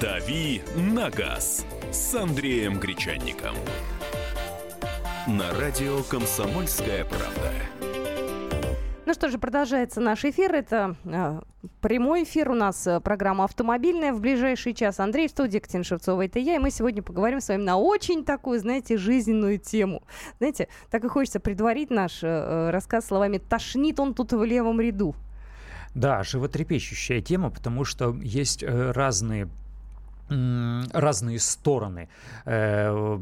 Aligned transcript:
«Дави 0.00 0.60
на 0.76 1.08
газ» 1.08 1.64
с 1.90 2.14
Андреем 2.14 2.78
Гречанником. 2.78 3.54
На 5.26 5.58
радио 5.58 6.02
«Комсомольская 6.02 7.06
правда». 7.06 7.52
Ну 9.06 9.14
что 9.14 9.30
же, 9.30 9.38
продолжается 9.38 10.02
наш 10.02 10.26
эфир. 10.26 10.54
Это 10.54 10.96
э, 11.04 11.40
прямой 11.80 12.24
эфир 12.24 12.50
у 12.50 12.54
нас, 12.54 12.86
э, 12.86 13.00
программа 13.00 13.44
«Автомобильная». 13.44 14.12
В 14.12 14.20
ближайший 14.20 14.74
час 14.74 15.00
Андрей 15.00 15.28
в 15.28 15.30
студии, 15.30 15.60
Катина 15.60 15.84
Шевцова, 15.84 16.26
это 16.26 16.40
я. 16.40 16.56
И 16.56 16.58
мы 16.58 16.70
сегодня 16.70 17.02
поговорим 17.02 17.40
с 17.40 17.48
вами 17.48 17.62
на 17.62 17.78
очень 17.78 18.22
такую, 18.22 18.58
знаете, 18.58 18.98
жизненную 18.98 19.58
тему. 19.58 20.02
Знаете, 20.38 20.68
так 20.90 21.04
и 21.04 21.08
хочется 21.08 21.40
предварить 21.40 21.88
наш 21.88 22.22
э, 22.22 22.26
э 22.26 22.70
рассказ 22.70 23.06
словами 23.06 23.38
«Тошнит 23.38 23.98
он 23.98 24.12
тут 24.12 24.32
в 24.34 24.44
левом 24.44 24.78
ряду». 24.78 25.14
Да, 25.94 26.22
животрепещущая 26.22 27.22
тема, 27.22 27.48
потому 27.48 27.86
что 27.86 28.14
есть 28.20 28.62
э, 28.62 28.90
разные 28.90 29.48
разные 30.28 31.38
стороны, 31.38 32.08
э, 32.46 33.18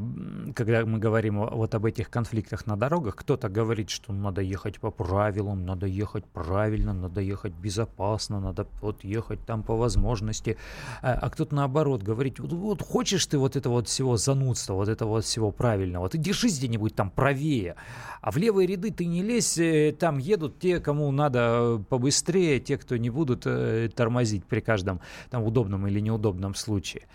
когда 0.54 0.86
мы 0.86 0.98
говорим 0.98 1.46
вот 1.46 1.74
об 1.74 1.84
этих 1.84 2.08
конфликтах 2.08 2.66
на 2.66 2.76
дорогах. 2.76 3.16
Кто-то 3.16 3.48
говорит, 3.48 3.90
что 3.90 4.12
надо 4.12 4.40
ехать 4.40 4.80
по 4.80 4.90
правилам, 4.90 5.66
надо 5.66 5.86
ехать 5.86 6.24
правильно, 6.24 6.94
надо 6.94 7.20
ехать 7.20 7.52
безопасно, 7.52 8.40
надо 8.40 8.66
вот 8.80 9.04
ехать 9.04 9.44
там 9.44 9.62
по 9.62 9.76
возможности. 9.76 10.56
Э, 11.02 11.12
а 11.12 11.28
кто-то 11.28 11.54
наоборот 11.54 12.02
говорит, 12.02 12.40
вот, 12.40 12.52
вот 12.52 12.82
хочешь 12.82 13.26
ты 13.26 13.36
вот 13.36 13.56
этого 13.56 13.74
вот 13.74 13.88
всего 13.88 14.16
занудства, 14.16 14.74
вот 14.74 14.88
этого 14.88 15.10
вот 15.10 15.24
всего 15.24 15.50
правильного, 15.50 16.08
ты 16.08 16.16
держись 16.16 16.58
где-нибудь 16.58 16.94
там 16.94 17.10
правее. 17.10 17.74
А 18.22 18.30
в 18.30 18.38
левые 18.38 18.66
ряды 18.66 18.90
ты 18.90 19.04
не 19.04 19.22
лезь, 19.22 19.58
э, 19.58 19.94
там 19.98 20.16
едут 20.16 20.58
те, 20.58 20.80
кому 20.80 21.12
надо 21.12 21.84
побыстрее, 21.90 22.60
те, 22.60 22.78
кто 22.78 22.96
не 22.96 23.10
будут 23.10 23.46
тормозить 23.94 24.44
при 24.46 24.60
каждом 24.60 25.00
там 25.30 25.42
удобном 25.44 25.86
или 25.86 26.00
неудобном 26.00 26.54
случае 26.54 26.93
случае. 26.94 27.08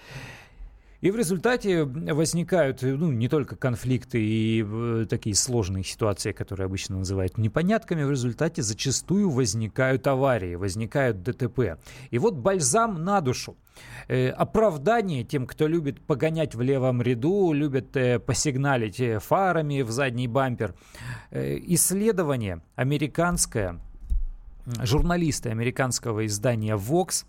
И 1.01 1.11
в 1.11 1.15
результате 1.15 1.85
возникают 1.85 2.81
ну, 2.81 3.13
не 3.13 3.29
только 3.29 3.55
конфликты 3.55 4.21
и 4.21 4.65
э, 4.67 5.05
такие 5.09 5.33
сложные 5.33 5.85
ситуации, 5.85 6.33
которые 6.33 6.65
обычно 6.65 6.97
называют 6.97 7.37
непонятками, 7.37 8.03
в 8.03 8.11
результате 8.11 8.61
зачастую 8.63 9.29
возникают 9.29 10.05
аварии, 10.07 10.55
возникают 10.55 11.23
ДТП. 11.23 11.79
И 12.11 12.19
вот 12.19 12.33
бальзам 12.33 13.05
на 13.05 13.21
душу. 13.21 13.55
Э, 14.09 14.27
оправдание 14.31 15.23
тем, 15.23 15.47
кто 15.47 15.67
любит 15.67 16.01
погонять 16.01 16.53
в 16.53 16.59
левом 16.59 17.01
ряду, 17.01 17.53
любит 17.53 17.95
э, 17.95 18.19
посигналить 18.19 19.01
фарами 19.23 19.83
в 19.83 19.91
задний 19.91 20.27
бампер. 20.27 20.75
Исследование 21.31 22.61
американское, 22.75 23.79
журналисты 24.83 25.47
американского 25.49 26.25
издания 26.25 26.75
Vox 26.75 27.23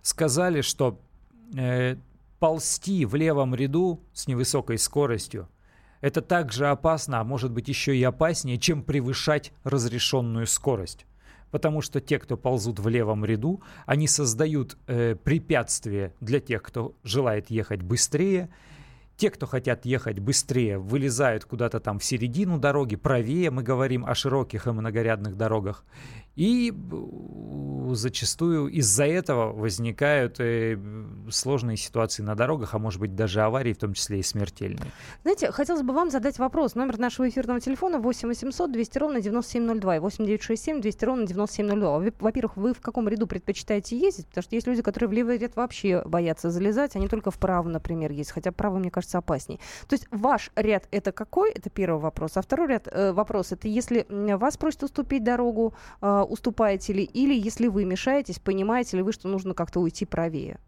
сказали, 0.00 0.62
что 0.62 0.98
э, 1.56 1.96
ползти 2.38 3.04
в 3.04 3.14
левом 3.14 3.54
ряду 3.54 4.00
с 4.12 4.26
невысокой 4.26 4.78
скоростью, 4.78 5.48
это 6.02 6.20
также 6.20 6.66
опасно, 6.66 7.20
а 7.20 7.24
может 7.24 7.52
быть 7.52 7.68
еще 7.68 7.96
и 7.96 8.02
опаснее, 8.02 8.58
чем 8.58 8.82
превышать 8.82 9.52
разрешенную 9.62 10.48
скорость. 10.48 11.06
Потому 11.52 11.80
что 11.80 12.00
те, 12.00 12.18
кто 12.18 12.36
ползут 12.36 12.80
в 12.80 12.88
левом 12.88 13.24
ряду, 13.24 13.62
они 13.86 14.08
создают 14.08 14.76
э, 14.88 15.14
препятствия 15.14 16.12
для 16.20 16.40
тех, 16.40 16.62
кто 16.62 16.96
желает 17.04 17.50
ехать 17.50 17.82
быстрее. 17.82 18.48
Те, 19.16 19.30
кто 19.30 19.46
хотят 19.46 19.84
ехать 19.86 20.18
быстрее, 20.18 20.78
вылезают 20.78 21.44
куда-то 21.44 21.78
там 21.78 22.00
в 22.00 22.04
середину 22.04 22.58
дороги, 22.58 22.96
правее, 22.96 23.50
мы 23.50 23.62
говорим 23.62 24.04
о 24.04 24.14
широких 24.16 24.66
и 24.66 24.72
многорядных 24.72 25.36
дорогах. 25.36 25.84
И 26.34 26.72
зачастую 27.94 28.68
из-за 28.68 29.04
этого 29.04 29.52
возникают 29.52 30.40
э, 30.40 30.78
сложные 31.30 31.76
ситуации 31.76 32.22
на 32.22 32.34
дорогах, 32.34 32.74
а 32.74 32.78
может 32.78 33.00
быть 33.00 33.14
даже 33.14 33.42
аварии, 33.42 33.72
в 33.72 33.78
том 33.78 33.94
числе 33.94 34.20
и 34.20 34.22
смертельные. 34.22 34.90
Знаете, 35.22 35.50
хотелось 35.52 35.82
бы 35.82 35.92
вам 35.92 36.10
задать 36.10 36.38
вопрос. 36.38 36.74
Номер 36.74 36.98
нашего 36.98 37.28
эфирного 37.28 37.60
телефона 37.60 37.98
8 37.98 38.28
800 38.28 38.72
200 38.72 38.98
ровно 38.98 39.20
9702 39.20 39.96
и 39.96 39.98
8 39.98 40.24
967 40.24 40.80
200 40.80 41.04
ровно 41.04 41.26
9702. 41.26 42.12
Во-первых, 42.20 42.56
вы 42.56 42.74
в 42.74 42.80
каком 42.80 43.08
ряду 43.08 43.26
предпочитаете 43.26 43.98
ездить? 43.98 44.26
Потому 44.26 44.42
что 44.42 44.54
есть 44.54 44.66
люди, 44.66 44.82
которые 44.82 45.08
в 45.08 45.12
левый 45.12 45.38
ряд 45.38 45.56
вообще 45.56 46.02
боятся 46.04 46.50
залезать, 46.50 46.96
они 46.96 47.08
только 47.08 47.30
вправо, 47.30 47.68
например, 47.68 48.10
есть. 48.12 48.32
Хотя 48.32 48.52
право, 48.52 48.78
мне 48.78 48.90
кажется, 48.90 49.18
опаснее. 49.18 49.60
То 49.88 49.94
есть 49.94 50.06
ваш 50.10 50.50
ряд 50.56 50.88
это 50.90 51.12
какой? 51.12 51.50
Это 51.52 51.70
первый 51.70 52.00
вопрос. 52.00 52.36
А 52.36 52.42
второй 52.42 52.68
ряд 52.68 52.88
э, 52.90 53.12
вопрос 53.12 53.52
это 53.52 53.68
если 53.68 54.06
вас 54.36 54.56
просят 54.56 54.82
уступить 54.84 55.24
дорогу, 55.24 55.74
э, 56.00 56.20
уступаете 56.28 56.92
ли, 56.92 57.04
или 57.04 57.34
если 57.34 57.68
вы 57.68 57.81
мешаетесь, 57.84 58.38
понимаете 58.38 58.96
ли 58.96 59.02
вы, 59.02 59.12
что 59.12 59.28
нужно 59.28 59.54
как-то 59.54 59.80
уйти 59.80 60.04
правее? 60.04 60.58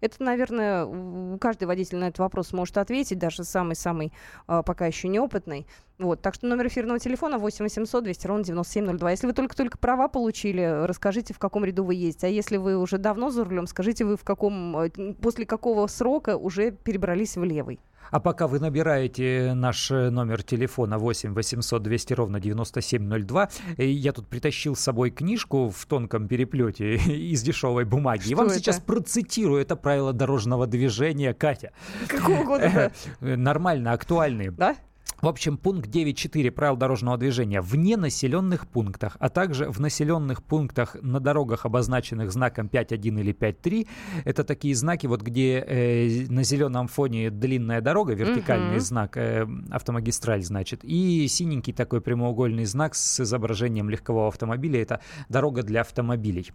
Это, 0.00 0.22
наверное, 0.22 1.38
каждый 1.38 1.64
водитель 1.64 1.96
на 1.96 2.08
этот 2.08 2.18
вопрос 2.18 2.52
может 2.52 2.76
ответить, 2.78 3.18
даже 3.18 3.44
самый-самый 3.44 4.12
э, 4.48 4.62
пока 4.64 4.86
еще 4.86 5.08
неопытный. 5.08 5.66
Вот, 5.98 6.20
так 6.20 6.34
что 6.34 6.46
номер 6.46 6.66
эфирного 6.66 6.98
телефона 6.98 7.38
8 7.38 7.64
800 7.64 8.04
200 8.04 8.26
ровно 8.26 8.44
9702. 8.44 9.10
Если 9.10 9.26
вы 9.26 9.32
только-только 9.32 9.78
права 9.78 10.08
получили, 10.08 10.84
расскажите, 10.86 11.32
в 11.32 11.38
каком 11.38 11.64
ряду 11.64 11.84
вы 11.84 11.94
ездите. 11.94 12.26
А 12.26 12.30
если 12.30 12.56
вы 12.56 12.76
уже 12.76 12.98
давно 12.98 13.30
за 13.30 13.44
рулем, 13.44 13.66
скажите, 13.66 14.04
вы 14.04 14.16
в 14.16 14.24
каком, 14.24 14.76
э, 14.76 14.90
после 15.20 15.46
какого 15.46 15.86
срока 15.86 16.36
уже 16.36 16.70
перебрались 16.70 17.36
в 17.36 17.44
левый. 17.44 17.80
А 18.10 18.20
пока 18.20 18.46
вы 18.46 18.60
набираете 18.60 19.52
наш 19.54 19.90
э, 19.90 20.10
номер 20.10 20.42
телефона 20.42 20.98
8 20.98 21.34
800 21.34 21.82
200 21.82 22.12
ровно 22.14 22.40
9702, 22.40 23.48
э, 23.76 23.84
я 23.86 24.12
тут 24.12 24.28
притащил 24.28 24.76
с 24.76 24.80
собой 24.80 25.10
книжку 25.10 25.70
в 25.70 25.86
тонком 25.86 26.28
переплете 26.28 26.94
из 26.96 27.42
дешевой 27.42 27.84
бумаги. 27.84 28.22
Что 28.22 28.30
и 28.30 28.34
вам 28.34 28.46
это? 28.46 28.56
сейчас 28.56 28.80
процитирую 28.80 29.60
это 29.60 29.76
правило 29.76 30.12
дорожного 30.12 30.66
движения, 30.66 31.34
Катя. 31.34 31.72
Какого 32.08 32.44
года? 32.44 32.92
Нормально, 33.20 33.92
актуальные. 33.92 34.50
Да? 34.50 34.76
В 35.20 35.28
общем, 35.28 35.56
пункт 35.56 35.88
9.4 35.88 36.50
правил 36.50 36.76
дорожного 36.76 37.16
движения. 37.16 37.60
Вне 37.60 37.96
населенных 37.96 38.66
пунктах, 38.66 39.16
а 39.20 39.28
также 39.28 39.70
в 39.70 39.80
населенных 39.80 40.42
пунктах 40.42 40.96
на 41.00 41.20
дорогах, 41.20 41.66
обозначенных 41.66 42.32
знаком 42.32 42.66
5.1 42.66 43.20
или 43.20 43.32
5.3, 43.34 43.88
это 44.24 44.44
такие 44.44 44.74
знаки, 44.74 45.06
вот 45.06 45.22
где 45.22 45.58
э, 45.58 46.26
на 46.28 46.42
зеленом 46.42 46.88
фоне 46.88 47.30
длинная 47.30 47.80
дорога, 47.80 48.14
вертикальный 48.14 48.76
uh-huh. 48.76 48.80
знак, 48.80 49.16
э, 49.16 49.46
автомагистраль, 49.70 50.42
значит, 50.42 50.80
и 50.82 51.26
синенький 51.28 51.72
такой 51.72 52.00
прямоугольный 52.00 52.64
знак 52.64 52.94
с 52.94 53.20
изображением 53.20 53.88
легкового 53.88 54.28
автомобиля, 54.28 54.82
это 54.82 55.00
дорога 55.28 55.62
для 55.62 55.80
автомобилей. 55.82 56.50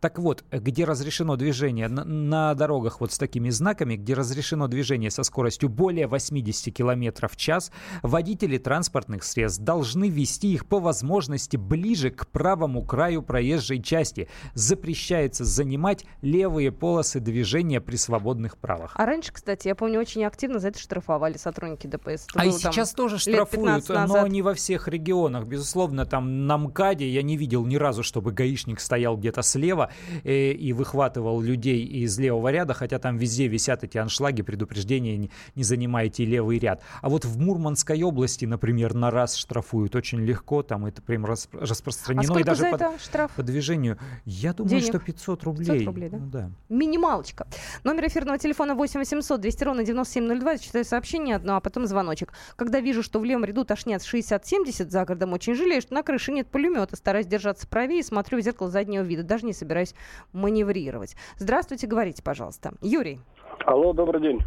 Так 0.00 0.18
вот, 0.18 0.44
где 0.50 0.84
разрешено 0.84 1.36
движение 1.36 1.88
на, 1.88 2.04
на 2.04 2.54
дорогах 2.54 3.00
вот 3.00 3.12
с 3.12 3.18
такими 3.18 3.50
знаками, 3.50 3.96
где 3.96 4.14
разрешено 4.14 4.68
движение 4.68 5.10
со 5.10 5.22
скоростью 5.22 5.68
более 5.68 6.06
80 6.06 6.74
км 6.74 7.28
в 7.28 7.36
час, 7.36 7.70
водители 8.02 8.58
транспортных 8.58 9.24
средств 9.24 9.62
должны 9.62 10.08
вести 10.08 10.52
их 10.52 10.66
по 10.66 10.78
возможности 10.78 11.56
ближе 11.56 12.10
к 12.10 12.26
правому 12.26 12.82
краю 12.82 13.22
проезжей 13.22 13.82
части. 13.82 14.28
Запрещается 14.54 15.44
занимать 15.44 16.04
левые 16.22 16.72
полосы 16.72 17.20
движения 17.20 17.80
при 17.80 17.96
свободных 17.96 18.56
правах. 18.58 18.92
А 18.96 19.06
раньше, 19.06 19.32
кстати, 19.32 19.68
я 19.68 19.74
помню, 19.74 20.00
очень 20.00 20.24
активно 20.24 20.58
за 20.58 20.68
это 20.68 20.78
штрафовали 20.78 21.36
сотрудники 21.36 21.86
ДПС. 21.86 22.26
Это 22.28 22.40
а 22.40 22.46
и 22.46 22.52
сейчас 22.52 22.92
тоже 22.92 23.18
штрафуют, 23.18 23.88
но 23.88 24.26
не 24.26 24.42
во 24.42 24.54
всех 24.54 24.88
регионах. 24.88 25.44
Безусловно, 25.46 26.06
там 26.06 26.46
на 26.46 26.58
МКАДе 26.58 27.08
я 27.08 27.22
не 27.22 27.36
видел 27.36 27.64
ни 27.66 27.76
разу, 27.76 28.02
чтобы 28.02 28.32
гаишник 28.32 28.80
стоял 28.80 29.16
где-то 29.16 29.42
слева 29.42 29.90
э, 30.24 30.52
и 30.52 30.72
выхватывал 30.72 31.40
людей 31.40 31.84
из 31.84 32.18
левого 32.18 32.48
ряда, 32.50 32.74
хотя 32.74 32.98
там 32.98 33.16
везде 33.16 33.48
висят 33.48 33.84
эти 33.84 33.98
аншлаги, 33.98 34.42
предупреждения, 34.42 35.16
не, 35.16 35.30
не 35.54 35.62
занимайте 35.62 36.24
левый 36.24 36.58
ряд. 36.58 36.82
А 37.02 37.08
вот 37.08 37.24
в 37.24 37.38
Мурманске 37.38 37.79
Мурманской 37.80 38.02
области, 38.02 38.44
например, 38.44 38.94
на 38.94 39.10
раз 39.10 39.36
штрафуют 39.36 39.96
очень 39.96 40.20
легко, 40.20 40.62
там 40.62 40.84
это 40.86 41.00
прям 41.00 41.24
распространено. 41.24 42.36
А 42.36 42.40
и 42.40 42.44
даже 42.44 42.60
за 42.60 42.66
это 42.68 42.90
под, 42.90 43.00
штраф? 43.00 43.32
по 43.32 43.42
движению. 43.42 43.98
Я 44.26 44.52
думаю, 44.52 44.80
Денег? 44.80 44.88
что 44.88 44.98
500 44.98 45.44
рублей. 45.44 45.66
500 45.66 45.86
рублей, 45.86 46.08
да? 46.10 46.18
Ну, 46.18 46.26
да. 46.26 46.50
Минималочка. 46.68 47.46
Номер 47.82 48.08
эфирного 48.08 48.38
телефона 48.38 48.74
8 48.74 49.00
800 49.00 49.40
200 49.40 49.64
ровно 49.64 49.84
9702. 49.84 50.58
Читаю 50.58 50.84
сообщение 50.84 51.36
одно, 51.36 51.56
а 51.56 51.60
потом 51.60 51.86
звоночек. 51.86 52.32
Когда 52.56 52.80
вижу, 52.80 53.02
что 53.02 53.18
в 53.18 53.24
левом 53.24 53.44
ряду 53.44 53.64
тошнят 53.64 54.02
60-70 54.02 54.90
за 54.90 55.04
городом, 55.04 55.32
очень 55.32 55.54
жалею, 55.54 55.80
что 55.80 55.94
на 55.94 56.02
крыше 56.02 56.32
нет 56.32 56.48
пулемета. 56.48 56.96
Стараюсь 56.96 57.26
держаться 57.26 57.66
правее 57.66 58.00
и 58.00 58.02
смотрю 58.02 58.38
в 58.38 58.42
зеркало 58.42 58.68
заднего 58.70 59.02
вида. 59.02 59.22
Даже 59.22 59.46
не 59.46 59.54
собираюсь 59.54 59.94
маневрировать. 60.32 61.16
Здравствуйте, 61.36 61.86
говорите, 61.86 62.22
пожалуйста. 62.22 62.74
Юрий. 62.82 63.20
Алло, 63.64 63.92
добрый 63.92 64.20
день. 64.20 64.40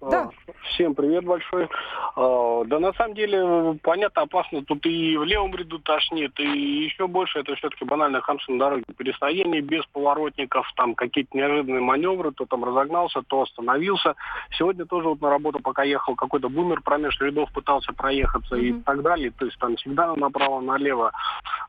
Да. 0.00 0.30
Всем 0.70 0.94
привет 0.94 1.24
большой. 1.24 1.68
А, 2.16 2.64
да 2.64 2.78
на 2.78 2.92
самом 2.94 3.14
деле, 3.14 3.78
понятно, 3.82 4.22
опасно. 4.22 4.64
Тут 4.64 4.86
и 4.86 5.16
в 5.16 5.24
левом 5.24 5.54
ряду 5.54 5.78
тошнит, 5.78 6.38
и 6.40 6.84
еще 6.84 7.06
больше 7.06 7.40
это 7.40 7.54
все-таки 7.56 7.84
банальное 7.84 8.22
хамство 8.22 8.52
на 8.52 8.58
дороге. 8.58 8.84
Перестояние 8.96 9.60
без 9.60 9.84
поворотников, 9.86 10.66
там 10.76 10.94
какие-то 10.94 11.36
неожиданные 11.36 11.82
маневры, 11.82 12.32
то 12.32 12.46
там 12.46 12.64
разогнался, 12.64 13.22
то 13.26 13.42
остановился. 13.42 14.14
Сегодня 14.58 14.86
тоже 14.86 15.08
вот 15.08 15.20
на 15.20 15.28
работу, 15.28 15.60
пока 15.60 15.82
ехал, 15.82 16.14
какой-то 16.14 16.48
бумер 16.48 16.80
промеж 16.80 17.20
рядов 17.20 17.52
пытался 17.52 17.92
проехаться 17.92 18.56
mm-hmm. 18.56 18.80
и 18.80 18.82
так 18.82 19.02
далее. 19.02 19.32
То 19.32 19.44
есть 19.44 19.58
там 19.58 19.76
всегда 19.76 20.14
направо-налево. 20.16 21.12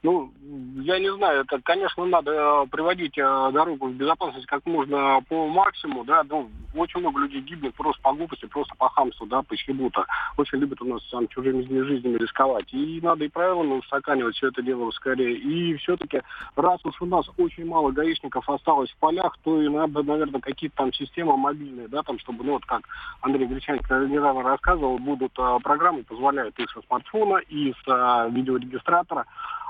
Ну, 0.04 0.32
я 0.78 1.00
не 1.00 1.12
знаю, 1.14 1.42
это, 1.42 1.60
конечно, 1.62 2.06
надо 2.06 2.32
э, 2.32 2.68
приводить 2.72 3.18
э, 3.18 3.50
дорогу 3.52 3.88
в 3.88 3.94
безопасность 3.94 4.46
как 4.46 4.66
можно 4.66 5.22
по 5.28 5.48
максимуму, 5.48 6.06
да, 6.06 6.24
ну, 6.28 6.50
очень 6.76 7.02
много 7.02 7.20
людей 7.20 7.42
гибнет 7.42 7.76
просто 7.76 8.02
по 8.02 8.14
глупости, 8.22 8.46
просто 8.46 8.76
по 8.76 8.90
хамству, 8.90 9.26
да, 9.26 9.42
по 9.42 9.56
щебута. 9.56 10.06
Очень 10.38 10.60
любят 10.60 10.82
у 10.82 10.86
нас 10.86 11.04
там 11.10 11.28
чужими 11.28 11.64
жизнями 11.64 12.18
рисковать. 12.18 12.72
И 12.72 13.00
надо 13.02 13.26
и 13.26 13.30
правилами 13.30 13.80
устаканивать 13.80 14.36
все 14.36 14.50
это 14.50 14.62
дело 14.62 14.92
скорее. 14.92 15.36
И 15.36 15.76
все-таки, 15.78 16.22
раз 16.56 16.80
уж 16.86 17.02
у 17.02 17.06
нас 17.06 17.26
очень 17.38 17.66
мало 17.66 17.92
гаишников 17.92 18.48
осталось 18.50 18.92
в 18.92 18.98
полях, 18.98 19.36
то 19.44 19.62
и 19.62 19.68
надо, 19.68 20.04
наверное, 20.04 20.42
какие-то 20.42 20.78
там 20.78 20.94
системы 20.94 21.36
мобильные, 21.36 21.88
да, 21.88 22.04
там, 22.04 22.20
чтобы, 22.20 22.44
ну, 22.44 22.54
вот 22.54 22.66
как 22.66 22.82
Андрей 23.22 23.48
Гречаник 23.48 23.90
недавно 23.90 24.44
рассказывал, 24.44 25.00
будут 25.00 25.34
а, 25.38 25.60
программы, 25.60 26.04
позволяют 26.04 26.58
и 26.60 26.68
со 26.68 26.82
смартфона, 26.88 27.38
и 27.38 27.72
с 27.74 27.88
а, 27.88 28.28
видеорегистратора 28.30 29.26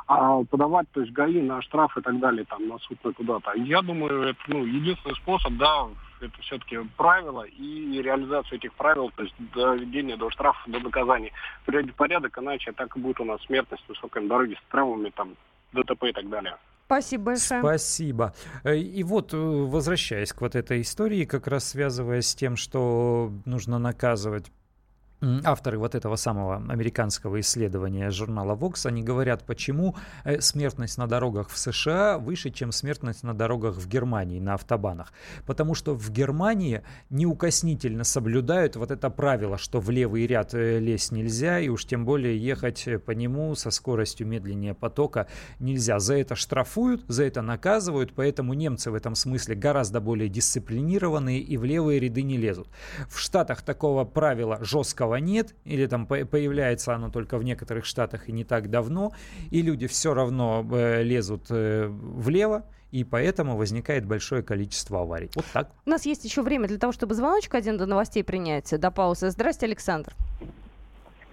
а 0.07 0.43
подавать, 0.43 0.87
то 0.91 0.99
есть 0.99 1.13
ГАИ 1.13 1.41
на 1.41 1.61
штраф 1.61 1.95
и 1.97 2.01
так 2.01 2.19
далее, 2.19 2.43
там, 2.43 2.67
на 2.67 2.77
суд 2.79 2.97
на 3.03 3.13
куда-то. 3.13 3.53
Я 3.55 3.81
думаю, 3.81 4.23
это, 4.23 4.39
ну, 4.47 4.65
единственный 4.65 5.15
способ, 5.15 5.53
да, 5.53 5.87
это 6.21 6.41
все-таки 6.41 6.77
правила 6.97 7.43
и 7.43 8.01
реализация 8.01 8.57
этих 8.57 8.73
правил, 8.73 9.11
то 9.15 9.23
есть 9.23 9.35
доведение 9.53 10.17
до 10.17 10.29
штрафов, 10.29 10.61
до 10.67 10.79
наказаний. 10.79 11.31
Приводить 11.65 11.95
порядок, 11.95 12.37
иначе 12.37 12.71
так 12.71 12.95
и 12.95 12.99
будет 12.99 13.19
у 13.19 13.25
нас 13.25 13.41
смертность 13.43 13.83
высокой 13.87 14.23
на 14.23 14.29
дороге 14.29 14.55
с 14.55 14.71
травмами, 14.71 15.11
там, 15.15 15.35
ДТП 15.73 16.05
и 16.05 16.13
так 16.13 16.29
далее. 16.29 16.57
Спасибо 16.85 17.23
большое. 17.23 17.61
Спасибо. 17.61 18.33
Э, 18.65 18.75
и 18.75 19.03
вот, 19.03 19.33
э, 19.33 19.37
возвращаясь 19.37 20.33
к 20.33 20.41
вот 20.41 20.55
этой 20.55 20.81
истории, 20.81 21.23
как 21.23 21.47
раз 21.47 21.69
связываясь 21.69 22.27
с 22.27 22.35
тем, 22.35 22.57
что 22.57 23.31
нужно 23.45 23.79
наказывать 23.79 24.51
авторы 25.43 25.77
вот 25.77 25.95
этого 25.95 26.15
самого 26.15 26.55
американского 26.55 27.39
исследования 27.39 28.09
журнала 28.09 28.55
Vox, 28.55 28.87
они 28.87 29.03
говорят, 29.03 29.43
почему 29.45 29.95
э, 30.23 30.41
смертность 30.41 30.97
на 30.97 31.07
дорогах 31.07 31.49
в 31.49 31.57
США 31.57 32.17
выше, 32.17 32.49
чем 32.49 32.71
смертность 32.71 33.23
на 33.23 33.33
дорогах 33.33 33.75
в 33.75 33.87
Германии, 33.87 34.39
на 34.39 34.55
автобанах. 34.55 35.13
Потому 35.45 35.75
что 35.75 35.93
в 35.93 36.09
Германии 36.09 36.81
неукоснительно 37.09 38.03
соблюдают 38.03 38.75
вот 38.75 38.89
это 38.91 39.09
правило, 39.09 39.57
что 39.57 39.79
в 39.79 39.89
левый 39.91 40.25
ряд 40.25 40.53
э, 40.53 40.79
лезть 40.79 41.11
нельзя, 41.11 41.59
и 41.59 41.69
уж 41.69 41.85
тем 41.85 42.03
более 42.03 42.37
ехать 42.37 42.87
э, 42.87 42.97
по 42.97 43.11
нему 43.11 43.53
со 43.55 43.69
скоростью 43.69 44.27
медленнее 44.27 44.73
потока 44.73 45.27
нельзя. 45.59 45.99
За 45.99 46.15
это 46.15 46.35
штрафуют, 46.35 47.03
за 47.07 47.25
это 47.25 47.41
наказывают, 47.41 48.13
поэтому 48.15 48.53
немцы 48.53 48.89
в 48.89 48.95
этом 48.95 49.13
смысле 49.15 49.55
гораздо 49.55 50.01
более 50.01 50.29
дисциплинированные 50.29 51.39
и 51.39 51.57
в 51.57 51.63
левые 51.63 51.99
ряды 51.99 52.23
не 52.23 52.37
лезут. 52.37 52.69
В 53.07 53.19
Штатах 53.19 53.61
такого 53.61 54.03
правила 54.03 54.57
жесткого 54.61 55.10
права 55.11 55.19
нет, 55.19 55.55
или 55.65 55.87
там 55.87 56.05
появляется 56.05 56.93
оно 56.93 57.09
только 57.09 57.37
в 57.37 57.43
некоторых 57.43 57.85
штатах 57.85 58.29
и 58.29 58.31
не 58.31 58.43
так 58.43 58.69
давно, 58.69 59.11
и 59.51 59.61
люди 59.61 59.87
все 59.87 60.13
равно 60.13 60.65
э, 60.71 61.03
лезут 61.03 61.47
э, 61.49 61.87
влево, 61.87 62.63
и 62.91 63.03
поэтому 63.03 63.57
возникает 63.57 64.05
большое 64.05 64.41
количество 64.41 65.01
аварий. 65.01 65.29
Вот 65.35 65.45
так. 65.53 65.69
У 65.85 65.89
нас 65.89 66.05
есть 66.05 66.25
еще 66.25 66.41
время 66.41 66.67
для 66.67 66.77
того, 66.77 66.93
чтобы 66.93 67.13
звоночек 67.13 67.55
один 67.55 67.77
до 67.77 67.85
новостей 67.85 68.23
принять, 68.23 68.79
до 68.79 68.91
паузы. 68.91 69.29
Здравствуйте, 69.29 69.71
Александр. 69.71 70.13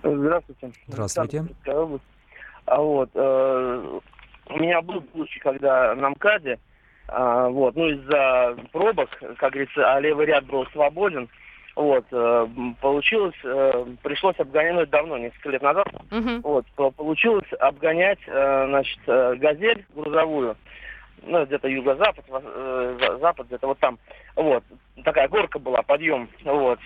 Здравствуйте. 0.02 0.72
Здравствуйте. 0.86 1.44
А 2.66 2.80
вот, 2.80 3.10
э, 3.14 4.00
у 4.50 4.58
меня 4.58 4.82
был 4.82 5.02
случай, 5.12 5.40
когда 5.40 5.94
на 5.94 6.10
МКАДе, 6.10 6.58
э, 7.08 7.48
вот, 7.50 7.76
ну 7.76 7.88
из-за 7.88 8.56
пробок, 8.72 9.10
как 9.38 9.52
говорится, 9.52 9.94
а 9.94 10.00
левый 10.00 10.26
ряд 10.26 10.44
был 10.46 10.66
свободен, 10.72 11.28
вот, 11.78 12.04
э, 12.10 12.46
получилось, 12.80 13.36
э, 13.44 13.86
пришлось 14.02 14.36
обгонять, 14.40 14.74
ну, 14.74 14.86
давно, 14.86 15.16
несколько 15.16 15.50
лет 15.50 15.62
назад, 15.62 15.86
uh-huh. 16.10 16.40
вот, 16.42 16.66
получилось 16.96 17.46
обгонять, 17.60 18.18
э, 18.26 18.66
значит, 18.66 18.98
газель 19.06 19.86
грузовую, 19.94 20.56
ну, 21.22 21.46
где-то 21.46 21.68
юго-запад, 21.68 22.24
запад, 23.20 23.46
где-то 23.46 23.68
вот 23.68 23.78
там, 23.78 23.96
вот, 24.34 24.64
такая 25.04 25.28
горка 25.28 25.60
была, 25.60 25.82
подъем, 25.82 26.28
вот, 26.42 26.80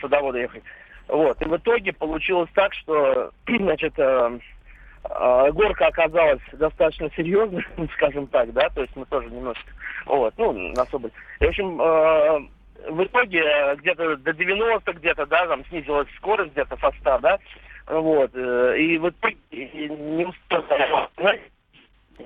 садовода 0.00 0.38
ехать. 0.38 0.62
Вот, 1.08 1.42
и 1.42 1.44
в 1.44 1.54
итоге 1.54 1.92
получилось 1.92 2.48
так, 2.54 2.72
что, 2.72 3.30
значит, 3.46 3.92
горка 3.96 5.88
оказалась 5.88 6.40
достаточно 6.54 7.10
серьезной, 7.14 7.66
скажем 7.96 8.26
так, 8.28 8.50
да, 8.54 8.70
то 8.70 8.80
есть 8.80 8.96
мы 8.96 9.04
тоже 9.04 9.28
немножко, 9.28 9.70
вот, 10.06 10.32
ну, 10.38 10.72
особо. 10.72 11.10
И, 11.40 11.44
в 11.44 11.48
общем, 11.48 12.48
в 12.86 13.04
итоге 13.04 13.42
э, 13.42 13.76
где-то 13.76 14.16
до 14.16 14.32
90 14.32 14.92
где-то, 14.94 15.26
да, 15.26 15.46
там 15.46 15.64
снизилась 15.66 16.08
скорость 16.16 16.52
где-то 16.52 16.76
со 16.76 16.90
100, 17.00 17.18
да, 17.18 17.38
вот, 17.86 18.30
э, 18.34 18.78
и 18.78 18.98
вот 18.98 19.14
не 19.50 20.26
успел, 20.26 20.64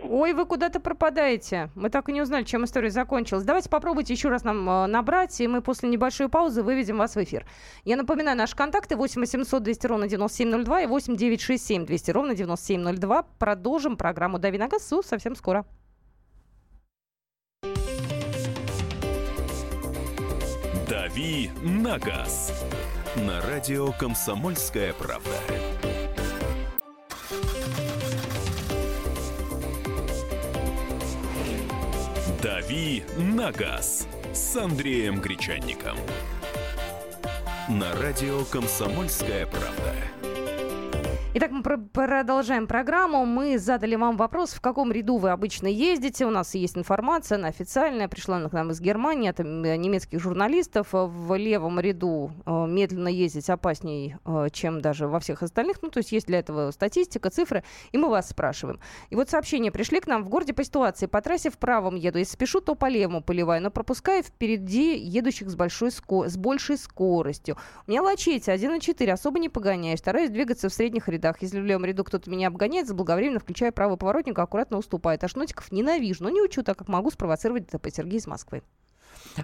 Ой, 0.04 0.32
вы 0.32 0.46
куда-то 0.46 0.80
пропадаете. 0.80 1.68
Мы 1.74 1.90
так 1.90 2.08
и 2.08 2.12
не 2.12 2.22
узнали, 2.22 2.44
чем 2.44 2.64
история 2.64 2.88
закончилась. 2.88 3.44
Давайте 3.44 3.68
попробуйте 3.68 4.14
еще 4.14 4.30
раз 4.30 4.42
нам 4.42 4.68
э, 4.68 4.86
набрать, 4.86 5.38
и 5.40 5.46
мы 5.46 5.60
после 5.60 5.90
небольшой 5.90 6.28
паузы 6.30 6.62
выведем 6.62 6.96
вас 6.96 7.14
в 7.14 7.22
эфир. 7.22 7.44
Я 7.84 7.96
напоминаю, 7.96 8.36
наши 8.36 8.56
контакты 8.56 8.96
8 8.96 9.20
800 9.20 9.62
200 9.62 9.86
ровно 9.86 10.08
9702 10.08 10.82
и 10.82 10.86
8 10.86 11.16
967 11.16 11.84
200 11.84 12.10
ровно 12.10 12.34
9702. 12.34 13.22
Продолжим 13.38 13.96
программу 13.96 14.38
«Дави 14.38 14.56
на 14.56 14.68
газ» 14.68 14.90
совсем 15.04 15.34
скоро. 15.34 15.66
«Дави 21.12 21.50
на 21.60 21.98
газ» 21.98 22.64
на 23.16 23.42
радио 23.42 23.92
«Комсомольская 23.92 24.94
правда». 24.94 25.28
«Дави 32.42 33.04
на 33.18 33.52
газ» 33.52 34.08
с 34.32 34.56
Андреем 34.56 35.20
Гречанником. 35.20 35.98
На 37.68 37.92
радио 38.00 38.46
«Комсомольская 38.46 39.46
правда». 39.46 39.81
Итак, 41.34 41.50
мы 41.50 41.62
про- 41.62 41.78
продолжаем 41.78 42.66
программу. 42.66 43.24
Мы 43.24 43.56
задали 43.58 43.94
вам 43.94 44.18
вопрос, 44.18 44.50
в 44.50 44.60
каком 44.60 44.92
ряду 44.92 45.16
вы 45.16 45.30
обычно 45.30 45.66
ездите. 45.66 46.26
У 46.26 46.30
нас 46.30 46.54
есть 46.54 46.76
информация, 46.76 47.38
она 47.38 47.48
официальная, 47.48 48.06
пришла 48.06 48.38
к 48.50 48.52
нам 48.52 48.70
из 48.70 48.82
Германии, 48.82 49.30
от 49.30 49.38
немецких 49.38 50.20
журналистов. 50.20 50.88
В 50.92 51.34
левом 51.38 51.80
ряду 51.80 52.32
э, 52.44 52.66
медленно 52.68 53.08
ездить 53.08 53.48
опаснее, 53.48 54.18
э, 54.26 54.48
чем 54.52 54.82
даже 54.82 55.08
во 55.08 55.20
всех 55.20 55.42
остальных. 55.42 55.80
Ну, 55.80 55.88
то 55.88 56.00
есть 56.00 56.12
есть 56.12 56.26
для 56.26 56.38
этого 56.38 56.70
статистика, 56.70 57.30
цифры, 57.30 57.64
и 57.92 57.96
мы 57.96 58.10
вас 58.10 58.28
спрашиваем. 58.28 58.78
И 59.08 59.16
вот 59.16 59.30
сообщения 59.30 59.72
пришли 59.72 60.00
к 60.00 60.06
нам 60.06 60.24
в 60.24 60.28
городе 60.28 60.52
по 60.52 60.62
ситуации. 60.62 61.06
По 61.06 61.22
трассе 61.22 61.48
в 61.48 61.56
правом 61.56 61.94
еду, 61.94 62.18
если 62.18 62.34
спешу, 62.34 62.60
то 62.60 62.74
по 62.74 62.90
левому 62.90 63.22
поливаю, 63.22 63.62
но 63.62 63.70
пропускаю 63.70 64.22
впереди 64.22 64.98
едущих 64.98 65.48
с, 65.48 65.54
большой 65.54 65.88
ско- 65.88 66.28
с 66.28 66.36
большей 66.36 66.76
скоростью. 66.76 67.56
У 67.86 67.90
меня 67.90 68.02
лачете 68.02 68.52
1,4, 68.52 69.10
особо 69.10 69.38
не 69.38 69.48
погоняешь, 69.48 70.00
стараюсь 70.00 70.28
двигаться 70.28 70.68
в 70.68 70.74
средних 70.74 71.08
рядах 71.08 71.21
рядах. 71.22 71.40
Если 71.40 71.60
в 71.60 71.64
левом 71.64 71.84
ряду 71.84 72.04
кто-то 72.04 72.28
меня 72.30 72.48
обгоняет, 72.48 72.88
заблаговременно 72.88 73.38
включая 73.38 73.72
правый 73.72 73.96
поворотник, 73.96 74.38
аккуратно 74.38 74.78
уступает. 74.78 75.22
А 75.24 75.28
шнотиков 75.28 75.70
ненавижу, 75.70 76.24
но 76.24 76.30
не 76.30 76.40
учу, 76.40 76.62
так 76.62 76.76
как 76.76 76.88
могу 76.88 77.10
спровоцировать 77.10 77.66
ДТП. 77.66 77.88
Сергей 77.92 78.18
из 78.18 78.26
Москвы. 78.26 78.62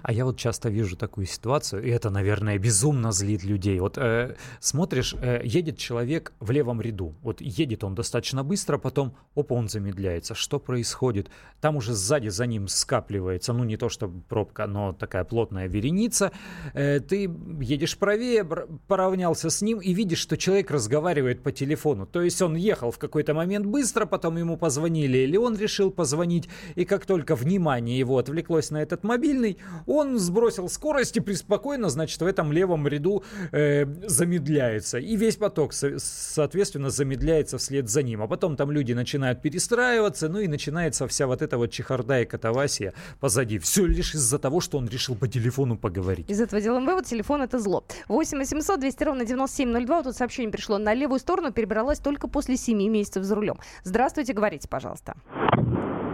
А 0.03 0.11
я 0.11 0.25
вот 0.25 0.37
часто 0.37 0.69
вижу 0.69 0.95
такую 0.95 1.25
ситуацию, 1.25 1.83
и 1.83 1.89
это, 1.89 2.09
наверное, 2.09 2.57
безумно 2.57 3.11
злит 3.11 3.43
людей. 3.43 3.79
Вот 3.79 3.97
э, 3.97 4.35
смотришь, 4.59 5.15
э, 5.21 5.41
едет 5.43 5.77
человек 5.77 6.33
в 6.39 6.51
левом 6.51 6.81
ряду, 6.81 7.15
вот 7.21 7.41
едет 7.41 7.83
он 7.83 7.95
достаточно 7.95 8.43
быстро, 8.43 8.77
потом, 8.77 9.15
опа, 9.35 9.55
он 9.55 9.69
замедляется. 9.69 10.35
Что 10.35 10.59
происходит? 10.59 11.29
Там 11.61 11.75
уже 11.75 11.93
сзади 11.93 12.29
за 12.29 12.45
ним 12.45 12.67
скапливается, 12.67 13.53
ну 13.53 13.63
не 13.63 13.77
то 13.77 13.89
что 13.89 14.07
пробка, 14.07 14.67
но 14.67 14.93
такая 14.93 15.23
плотная 15.23 15.67
вереница. 15.67 16.31
Э, 16.73 16.99
ты 16.99 17.29
едешь 17.61 17.97
правее, 17.97 18.45
поравнялся 18.87 19.49
с 19.49 19.61
ним 19.61 19.79
и 19.79 19.93
видишь, 19.93 20.19
что 20.19 20.37
человек 20.37 20.71
разговаривает 20.71 21.41
по 21.43 21.51
телефону. 21.51 22.05
То 22.05 22.21
есть 22.21 22.41
он 22.41 22.55
ехал 22.55 22.91
в 22.91 22.99
какой-то 22.99 23.33
момент 23.33 23.65
быстро, 23.65 24.05
потом 24.05 24.37
ему 24.37 24.57
позвонили, 24.57 25.19
или 25.19 25.37
он 25.37 25.57
решил 25.57 25.91
позвонить, 25.91 26.49
и 26.75 26.85
как 26.85 27.05
только 27.05 27.35
внимание 27.35 27.97
его 27.97 28.17
отвлеклось 28.17 28.71
на 28.71 28.81
этот 28.81 29.03
мобильный, 29.03 29.57
он 29.85 30.17
сбросил 30.17 30.69
скорость 30.69 31.17
и 31.17 31.19
преспокойно, 31.19 31.89
значит, 31.89 32.21
в 32.21 32.25
этом 32.25 32.51
левом 32.51 32.87
ряду 32.87 33.23
э, 33.51 33.85
замедляется. 34.07 34.97
И 34.97 35.15
весь 35.15 35.35
поток, 35.35 35.73
соответственно, 35.73 36.89
замедляется 36.89 37.57
вслед 37.57 37.89
за 37.89 38.03
ним. 38.03 38.21
А 38.21 38.27
потом 38.27 38.55
там 38.55 38.71
люди 38.71 38.93
начинают 38.93 39.41
перестраиваться, 39.41 40.29
ну 40.29 40.39
и 40.39 40.47
начинается 40.47 41.07
вся 41.07 41.27
вот 41.27 41.41
эта 41.41 41.57
вот 41.57 41.71
чехарда 41.71 42.21
и 42.21 42.25
катавасия 42.25 42.93
позади. 43.19 43.59
Все 43.59 43.85
лишь 43.85 44.15
из-за 44.15 44.39
того, 44.39 44.61
что 44.61 44.77
он 44.77 44.87
решил 44.87 45.15
по 45.15 45.27
телефону 45.27 45.77
поговорить. 45.77 46.29
Из 46.29 46.41
этого 46.41 46.61
делаем 46.61 46.85
вывод, 46.85 47.05
телефон 47.05 47.41
это 47.41 47.59
зло. 47.59 47.83
8 48.07 48.37
800 48.37 48.79
200 48.79 49.03
ровно 49.03 49.25
9702. 49.25 49.95
Вот 49.95 50.03
тут 50.05 50.15
сообщение 50.15 50.51
пришло. 50.51 50.77
На 50.77 50.93
левую 50.93 51.19
сторону 51.19 51.51
перебралась 51.51 51.99
только 51.99 52.27
после 52.27 52.57
7 52.57 52.77
месяцев 52.89 53.23
за 53.23 53.35
рулем. 53.35 53.59
Здравствуйте, 53.83 54.33
говорите, 54.33 54.67
пожалуйста. 54.67 55.15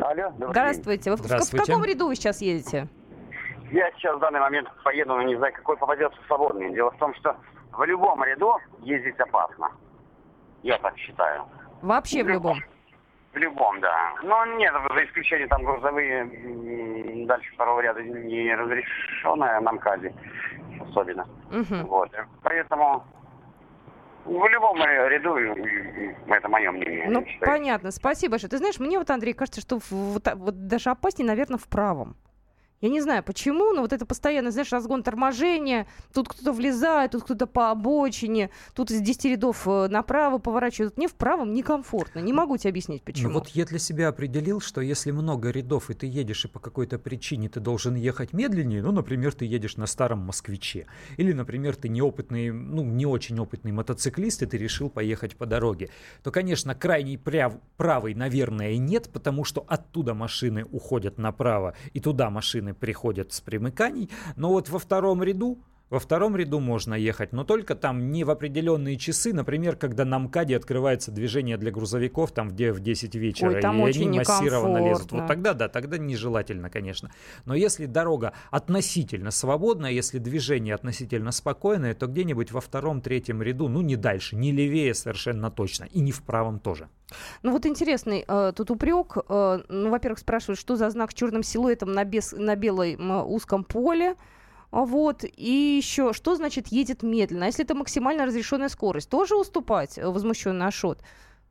Алло, 0.02 0.34
Здравствуйте. 0.50 1.12
Вы 1.12 1.18
Здравствуйте. 1.18 1.64
В, 1.64 1.66
в 1.66 1.68
каком 1.68 1.84
ряду 1.84 2.08
вы 2.08 2.16
сейчас 2.16 2.42
едете? 2.42 2.88
Я 3.72 3.92
сейчас 3.94 4.16
в 4.16 4.20
данный 4.20 4.40
момент 4.40 4.70
поеду, 4.84 5.16
но 5.16 5.22
не 5.24 5.36
знаю, 5.36 5.54
какой 5.54 5.78
попадется 5.78 6.20
свободный. 6.28 6.74
Дело 6.74 6.92
в 6.92 6.98
том, 6.98 7.14
что 7.16 7.36
в 7.72 7.84
любом 7.84 8.24
ряду 8.24 8.58
ездить 8.80 9.20
опасно. 9.20 9.72
Я 10.64 10.78
так 10.80 10.98
считаю. 10.98 11.46
Вообще 11.82 12.24
в 12.24 12.28
любом? 12.28 12.60
В 13.34 13.38
любом, 13.38 13.82
да. 13.82 14.14
Но 14.24 14.46
нет, 14.58 14.74
за 14.94 15.06
исключением 15.06 15.50
там 15.50 15.64
грузовые 15.64 17.26
дальше 17.26 17.54
второго 17.54 17.82
ряда 17.82 18.02
не 18.02 18.56
разрешенная 18.56 19.60
на 19.60 19.74
МКАДе 19.74 20.14
особенно. 20.96 21.28
Угу. 21.52 21.88
Вот. 21.88 22.12
Поэтому 22.44 23.04
в 24.26 24.48
любом 24.48 24.78
ряду, 24.78 25.36
это 26.28 26.50
мое 26.50 26.72
мнение. 26.72 27.10
Ну, 27.10 27.26
понятно. 27.42 27.92
Спасибо 27.92 28.32
большое. 28.32 28.50
Ты 28.50 28.58
знаешь, 28.58 28.80
мне 28.80 28.98
вот, 28.98 29.10
Андрей, 29.10 29.34
кажется, 29.34 29.62
что 29.62 29.80
вот, 29.90 30.28
вот 30.34 30.68
даже 30.68 30.90
опаснее, 30.90 31.28
наверное, 31.28 31.60
в 31.60 31.68
правом. 31.68 32.16
Я 32.82 32.90
не 32.90 33.02
знаю 33.02 33.24
почему, 33.24 33.74
но 33.74 33.82
вот 33.82 33.94
это 33.94 34.06
постоянно, 34.06 34.52
знаешь, 34.52 34.72
разгон 34.72 35.02
торможения, 35.02 35.88
тут 36.14 36.28
кто-то 36.28 36.52
влезает, 36.52 37.12
тут 37.12 37.24
кто-то 37.24 37.48
по 37.48 37.72
обочине, 37.72 38.50
тут 38.74 38.92
из 38.92 39.02
10 39.02 39.26
рядов 39.26 39.68
э, 39.68 39.88
направо 39.88 40.40
поворачивают. 40.40 40.98
Мне 40.98 41.08
в 41.08 41.16
правом 41.16 41.54
некомфортно, 41.54 42.20
не 42.20 42.34
могу 42.34 42.58
тебе 42.58 42.72
объяснить 42.72 43.02
ну 43.02 43.06
почему. 43.06 43.30
Ну 43.30 43.40
вот 43.40 43.48
я 43.50 43.66
для 43.66 43.80
себя 43.80 44.10
определил, 44.10 44.60
что 44.60 44.82
если 44.82 45.12
много 45.12 45.52
рядов, 45.52 45.90
и 45.90 45.94
ты 45.94 46.06
едешь, 46.06 46.46
и 46.46 46.48
по 46.48 46.60
какой-то 46.60 47.00
причине 47.00 47.50
ты 47.50 47.60
должен 47.60 47.96
ехать 47.96 48.34
медленнее, 48.34 48.82
ну, 48.82 48.92
например, 48.92 49.34
ты 49.34 49.46
едешь 49.46 49.78
на 49.78 49.88
старом 49.88 50.20
москвиче, 50.20 50.86
или, 51.18 51.32
например, 51.32 51.76
ты 51.76 51.88
неопытный, 51.90 52.52
ну, 52.52 52.84
не 52.84 53.06
очень 53.06 53.40
опытный 53.40 53.72
мотоциклист, 53.72 54.44
и 54.44 54.46
ты 54.46 54.58
решил 54.58 54.90
поехать 54.90 55.38
по 55.38 55.46
дороге, 55.46 55.90
то, 56.24 56.32
конечно, 56.32 56.76
крайний 56.76 57.18
прав, 57.18 57.56
правый, 57.78 58.14
наверное, 58.14 58.78
нет, 58.78 59.10
потому 59.12 59.44
что 59.44 59.66
оттуда 59.68 60.14
машины 60.14 60.66
уходят 60.66 61.18
направо, 61.18 61.74
и 61.94 62.00
туда 62.00 62.30
машины 62.30 62.65
машины 62.66 62.74
приходят 62.74 63.32
с 63.32 63.42
примыканий, 63.42 64.10
но 64.36 64.50
вот 64.50 64.70
во 64.70 64.80
втором 64.80 65.24
ряду 65.24 65.60
во 65.96 66.00
втором 66.00 66.36
ряду 66.36 66.60
можно 66.60 66.94
ехать, 66.94 67.32
но 67.32 67.46
только 67.46 67.74
там 67.74 68.12
не 68.12 68.26
в 68.26 68.30
определенные 68.30 68.98
часы, 68.98 69.32
например, 69.32 69.78
когда 69.78 70.04
на 70.04 70.20
МКАДе 70.20 70.58
открывается 70.58 71.10
движение 71.10 71.56
для 71.56 71.72
грузовиков, 71.72 72.34
там 72.34 72.50
где 72.50 72.74
в 72.74 72.82
10 72.82 73.16
вечера, 73.16 73.52
Ой, 73.52 73.62
там 73.62 73.80
и 73.80 73.84
очень 73.84 74.10
они 74.10 74.20
массированно 74.20 74.86
лезут. 74.86 75.14
Вот 75.14 75.26
тогда 75.26 75.54
да, 75.54 75.70
тогда 75.70 75.98
нежелательно, 75.98 76.70
конечно. 76.70 77.12
Но 77.46 77.56
если 77.56 77.86
дорога 77.86 78.34
относительно 78.52 79.32
свободная, 79.32 79.92
если 79.92 80.20
движение 80.20 80.76
относительно 80.76 81.32
спокойное, 81.32 81.94
то 81.94 82.08
где-нибудь 82.08 82.52
во 82.52 82.60
втором, 82.60 83.00
третьем 83.00 83.42
ряду, 83.42 83.70
ну 83.70 83.80
не 83.80 83.96
дальше, 83.96 84.36
не 84.36 84.52
левее 84.52 84.94
совершенно 84.94 85.50
точно, 85.50 85.86
и 85.86 86.02
не 86.02 86.12
в 86.12 86.24
правом 86.24 86.60
тоже. 86.60 86.90
Ну 87.42 87.54
вот 87.54 87.66
интересный 87.66 88.26
э, 88.28 88.52
тут 88.54 88.70
упрек. 88.70 89.16
Э, 89.30 89.62
ну, 89.70 89.92
во-первых, 89.92 90.20
спрашивают, 90.20 90.60
что 90.60 90.76
за 90.76 90.90
знак 90.90 91.12
с 91.12 91.14
черным 91.14 91.42
силуэтом 91.42 91.94
на, 91.94 92.04
бес, 92.04 92.34
на 92.38 92.58
белом 92.58 93.14
э, 93.14 93.24
узком 93.24 93.64
поле. 93.64 94.18
А 94.76 94.84
вот, 94.84 95.24
и 95.24 95.78
еще, 95.78 96.12
что 96.12 96.36
значит 96.36 96.68
едет 96.68 97.02
медленно? 97.02 97.46
А 97.46 97.48
если 97.48 97.64
это 97.64 97.76
максимально 97.76 98.26
разрешенная 98.26 98.68
скорость, 98.68 99.10
тоже 99.10 99.38
уступать? 99.38 99.98
Э, 99.98 100.10
возмущенный 100.10 100.66
Ашот. 100.66 101.02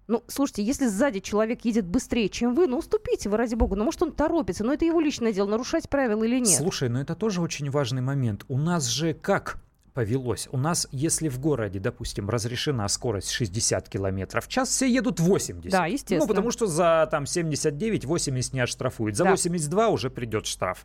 Ну, 0.08 0.22
слушайте, 0.28 0.62
если 0.62 0.84
сзади 0.88 1.20
человек 1.20 1.64
едет 1.64 1.86
быстрее, 1.86 2.28
чем 2.28 2.54
вы, 2.54 2.66
ну, 2.66 2.76
уступите 2.76 3.30
вы, 3.30 3.38
ради 3.38 3.54
бога. 3.54 3.76
Ну, 3.76 3.84
может, 3.84 4.02
он 4.02 4.12
торопится, 4.12 4.62
но 4.62 4.74
это 4.74 4.84
его 4.84 5.00
личное 5.00 5.32
дело, 5.32 5.48
нарушать 5.48 5.88
правила 5.88 6.22
или 6.22 6.38
нет. 6.38 6.58
Слушай, 6.58 6.90
ну 6.90 7.00
это 7.00 7.14
тоже 7.14 7.40
очень 7.40 7.70
важный 7.70 8.02
момент. 8.02 8.44
У 8.48 8.58
нас 8.58 8.88
же 8.88 9.14
как 9.14 9.56
повелось. 9.94 10.48
У 10.50 10.58
нас, 10.58 10.88
если 10.90 11.28
в 11.28 11.38
городе, 11.38 11.78
допустим, 11.78 12.28
разрешена 12.28 12.88
скорость 12.88 13.30
60 13.30 13.88
км 13.88 14.40
в 14.40 14.48
час, 14.48 14.68
все 14.68 14.86
едут 14.86 15.20
80. 15.20 15.70
Да, 15.70 15.86
естественно. 15.86 16.20
Ну, 16.20 16.26
потому 16.26 16.50
что 16.50 16.66
за 16.66 17.08
там 17.10 17.26
79 17.26 18.04
80 18.04 18.52
не 18.52 18.60
оштрафуют. 18.60 19.16
За 19.16 19.24
да. 19.24 19.30
82 19.30 19.88
уже 19.88 20.10
придет 20.10 20.46
штраф. 20.46 20.84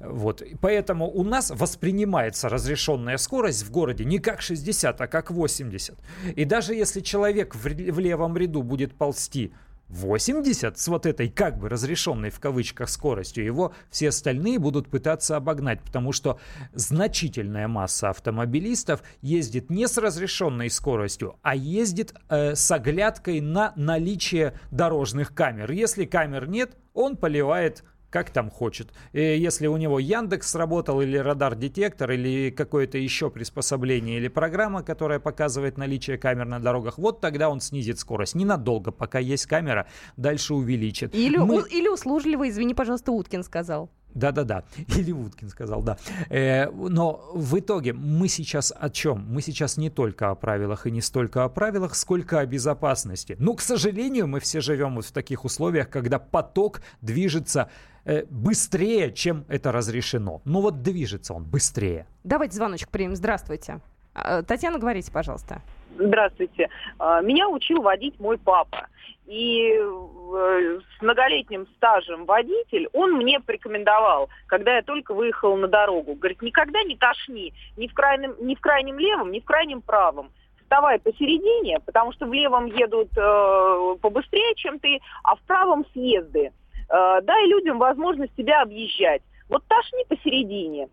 Вот. 0.00 0.42
Поэтому 0.60 1.08
у 1.10 1.22
нас 1.24 1.50
воспринимается 1.50 2.48
разрешенная 2.48 3.18
скорость 3.18 3.64
в 3.64 3.70
городе 3.70 4.04
не 4.04 4.18
как 4.18 4.40
60, 4.40 5.00
а 5.00 5.06
как 5.06 5.30
80. 5.30 5.98
И 6.34 6.44
даже 6.44 6.74
если 6.74 7.00
человек 7.00 7.54
в, 7.54 7.64
в 7.64 7.98
левом 7.98 8.36
ряду 8.36 8.62
будет 8.62 8.94
ползти 8.94 9.52
80 9.88 10.78
с 10.78 10.88
вот 10.88 11.06
этой 11.06 11.28
как 11.28 11.58
бы 11.58 11.68
разрешенной 11.68 12.30
в 12.30 12.40
кавычках 12.40 12.88
скоростью, 12.88 13.44
его 13.44 13.72
все 13.90 14.08
остальные 14.08 14.58
будут 14.58 14.88
пытаться 14.88 15.36
обогнать, 15.36 15.82
потому 15.82 16.12
что 16.12 16.38
значительная 16.72 17.68
масса 17.68 18.10
автомобилистов 18.10 19.02
ездит 19.22 19.70
не 19.70 19.88
с 19.88 19.96
разрешенной 19.96 20.70
скоростью, 20.70 21.36
а 21.42 21.54
ездит 21.54 22.14
э, 22.28 22.54
с 22.54 22.70
оглядкой 22.70 23.40
на 23.40 23.72
наличие 23.76 24.58
дорожных 24.70 25.34
камер. 25.34 25.70
Если 25.70 26.04
камер 26.04 26.48
нет, 26.48 26.76
он 26.92 27.16
поливает 27.16 27.84
как 28.10 28.30
там 28.30 28.50
хочет. 28.50 28.92
И 29.12 29.20
если 29.20 29.66
у 29.66 29.76
него 29.76 29.98
Яндекс 29.98 30.50
сработал, 30.50 31.00
или 31.00 31.16
радар-детектор, 31.16 32.10
или 32.10 32.50
какое-то 32.50 32.98
еще 32.98 33.30
приспособление, 33.30 34.18
или 34.18 34.28
программа, 34.28 34.82
которая 34.82 35.18
показывает 35.18 35.78
наличие 35.78 36.18
камер 36.18 36.46
на 36.46 36.60
дорогах, 36.60 36.98
вот 36.98 37.20
тогда 37.20 37.50
он 37.50 37.60
снизит 37.60 37.98
скорость. 37.98 38.34
Ненадолго, 38.34 38.90
пока 38.90 39.18
есть 39.18 39.46
камера, 39.46 39.86
дальше 40.16 40.54
увеличит. 40.54 41.14
Или, 41.14 41.36
Мы... 41.36 41.62
у, 41.62 41.64
или 41.66 41.88
услужливо, 41.88 42.48
извини, 42.48 42.74
пожалуйста, 42.74 43.12
Уткин 43.12 43.42
сказал. 43.42 43.90
Да-да-да, 44.14 44.64
или 44.96 45.12
Уткин 45.12 45.48
сказал, 45.48 45.82
да. 45.82 45.98
Э, 46.28 46.70
но 46.70 47.30
в 47.34 47.58
итоге 47.58 47.92
мы 47.92 48.28
сейчас 48.28 48.72
о 48.76 48.90
чем? 48.90 49.26
Мы 49.28 49.42
сейчас 49.42 49.76
не 49.76 49.90
только 49.90 50.30
о 50.30 50.34
правилах 50.34 50.86
и 50.86 50.90
не 50.90 51.00
столько 51.00 51.44
о 51.44 51.48
правилах, 51.48 51.94
сколько 51.94 52.40
о 52.40 52.46
безопасности. 52.46 53.36
Ну, 53.38 53.54
к 53.54 53.60
сожалению, 53.60 54.26
мы 54.26 54.40
все 54.40 54.60
живем 54.60 54.96
вот 54.96 55.04
в 55.04 55.12
таких 55.12 55.44
условиях, 55.44 55.90
когда 55.90 56.18
поток 56.18 56.80
движется 57.00 57.70
э, 58.04 58.24
быстрее, 58.30 59.12
чем 59.12 59.44
это 59.48 59.72
разрешено. 59.72 60.40
Ну 60.44 60.60
вот 60.60 60.82
движется 60.82 61.34
он 61.34 61.44
быстрее. 61.44 62.06
Давайте 62.24 62.56
звоночек 62.56 62.88
примем. 62.88 63.16
Здравствуйте. 63.16 63.80
А, 64.24 64.42
Татьяна, 64.42 64.78
говорите, 64.78 65.12
пожалуйста. 65.12 65.60
Здравствуйте. 65.96 66.68
А, 66.98 67.20
меня 67.20 67.48
учил 67.48 67.82
водить 67.82 68.18
мой 68.20 68.38
папа. 68.38 68.86
И 69.26 69.74
э, 69.78 70.80
с 70.80 71.02
многолетним 71.02 71.66
стажем 71.76 72.24
водитель, 72.24 72.88
он 72.94 73.12
мне 73.12 73.40
порекомендовал, 73.40 74.30
когда 74.46 74.76
я 74.76 74.82
только 74.82 75.12
выехала 75.12 75.54
на 75.54 75.68
дорогу, 75.68 76.14
говорит, 76.14 76.40
никогда 76.40 76.82
не 76.82 76.96
тошни 76.96 77.52
ни 77.76 77.88
в 77.88 77.92
крайнем, 77.92 78.34
ни 78.40 78.54
в 78.54 78.60
крайнем 78.60 78.98
левом, 78.98 79.30
ни 79.30 79.40
в 79.40 79.44
крайнем 79.44 79.82
правом. 79.82 80.30
Вставай 80.62 80.98
посередине, 80.98 81.78
потому 81.84 82.12
что 82.12 82.24
в 82.24 82.32
левом 82.32 82.66
едут 82.66 83.10
э, 83.18 83.96
побыстрее, 84.00 84.54
чем 84.54 84.78
ты, 84.78 84.98
а 85.22 85.36
в 85.36 85.40
правом 85.40 85.84
съезды. 85.92 86.50
Э, 86.88 87.20
дай 87.22 87.46
людям 87.48 87.78
возможность 87.78 88.34
тебя 88.34 88.62
объезжать. 88.62 89.20
Вот 89.50 89.62
тошни 89.68 90.04
посередине. 90.08 90.88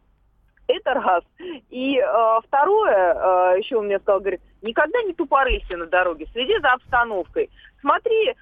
Это 0.67 0.93
раз. 0.93 1.24
И 1.69 1.98
э, 1.98 2.39
второе, 2.48 3.13
э, 3.13 3.60
еще 3.60 3.77
он 3.77 3.86
мне 3.86 4.00
сказал, 4.00 4.19
говорит, 4.19 4.41
никогда 4.65 5.01
не 5.03 5.13
тупорылься 5.13 5.77
на 5.77 5.86
дороге, 5.86 6.27
следи 6.34 6.57
за 6.60 6.74
обстановкой. 6.74 7.50
Смотри, 7.81 8.29
э, 8.29 8.34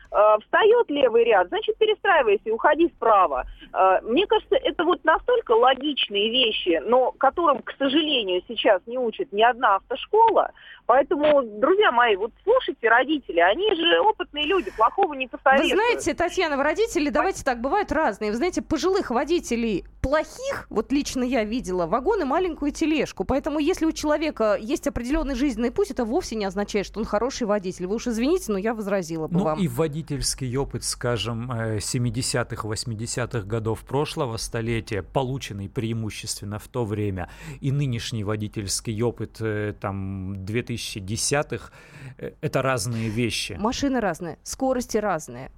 встает 0.41 0.89
левый 0.89 1.25
ряд, 1.25 1.49
значит 1.49 1.77
перестраивайся 1.77 2.43
и 2.45 2.51
уходи 2.51 2.87
вправо. 2.87 3.45
Э, 3.73 3.99
мне 4.03 4.25
кажется, 4.25 4.55
это 4.55 4.85
вот 4.85 5.03
настолько 5.03 5.51
логичные 5.51 6.29
вещи, 6.29 6.81
но 6.85 7.11
которым, 7.11 7.61
к 7.61 7.73
сожалению, 7.77 8.41
сейчас 8.47 8.81
не 8.85 8.97
учит 8.97 9.33
ни 9.33 9.41
одна 9.41 9.75
автошкола. 9.75 10.51
Поэтому, 10.85 11.43
друзья 11.43 11.91
мои, 11.91 12.15
вот 12.15 12.31
слушайте 12.43 12.89
родители, 12.89 13.39
они 13.39 13.73
же 13.75 13.99
опытные 14.01 14.45
люди, 14.45 14.71
плохого 14.75 15.13
не 15.13 15.27
посоветуют. 15.27 15.71
Вы 15.71 15.77
знаете, 15.77 16.13
Татьяна, 16.13 16.57
вы 16.57 16.63
родители, 16.63 17.09
давайте 17.09 17.43
так, 17.43 17.61
бывают 17.61 17.91
разные. 17.91 18.31
Вы 18.31 18.37
знаете, 18.37 18.61
пожилых 18.61 19.09
водителей 19.09 19.85
плохих, 20.01 20.67
вот 20.69 20.91
лично 20.91 21.23
я 21.23 21.45
видела, 21.45 21.85
вагон 21.85 22.21
и 22.21 22.25
маленькую 22.25 22.71
тележку. 22.71 23.23
Поэтому 23.23 23.59
если 23.59 23.85
у 23.85 23.93
человека 23.93 24.57
есть 24.59 24.85
определенный 24.85 25.35
жизненный 25.35 25.71
путь, 25.71 25.91
это 25.91 26.03
вовсе 26.13 26.35
не 26.35 26.45
означает, 26.45 26.85
что 26.85 26.99
он 26.99 27.05
хороший 27.05 27.47
водитель. 27.47 27.87
Вы 27.87 27.95
уж 27.95 28.07
извините, 28.07 28.51
но 28.51 28.59
я 28.59 28.75
возразила 28.75 29.27
бы 29.27 29.39
ну, 29.39 29.43
вам. 29.43 29.59
и 29.59 29.67
водительский 29.67 30.55
опыт, 30.55 30.83
скажем, 30.83 31.51
70-х, 31.51 32.67
э, 32.67 32.71
80-х 32.71 33.47
годов 33.47 33.83
прошлого 33.83 34.37
столетия, 34.37 35.01
полученный 35.01 35.69
преимущественно 35.69 36.59
в 36.59 36.67
то 36.67 36.85
время, 36.85 37.29
и 37.61 37.71
нынешний 37.71 38.23
водительский 38.23 39.01
опыт 39.01 39.37
э, 39.39 39.73
там 39.79 40.35
2010-х, 40.35 41.71
э, 42.17 42.31
это 42.41 42.61
разные 42.61 43.09
вещи. 43.09 43.53
Машины 43.59 43.99
разные, 43.99 44.37
скорости 44.43 44.97
разные 44.97 45.51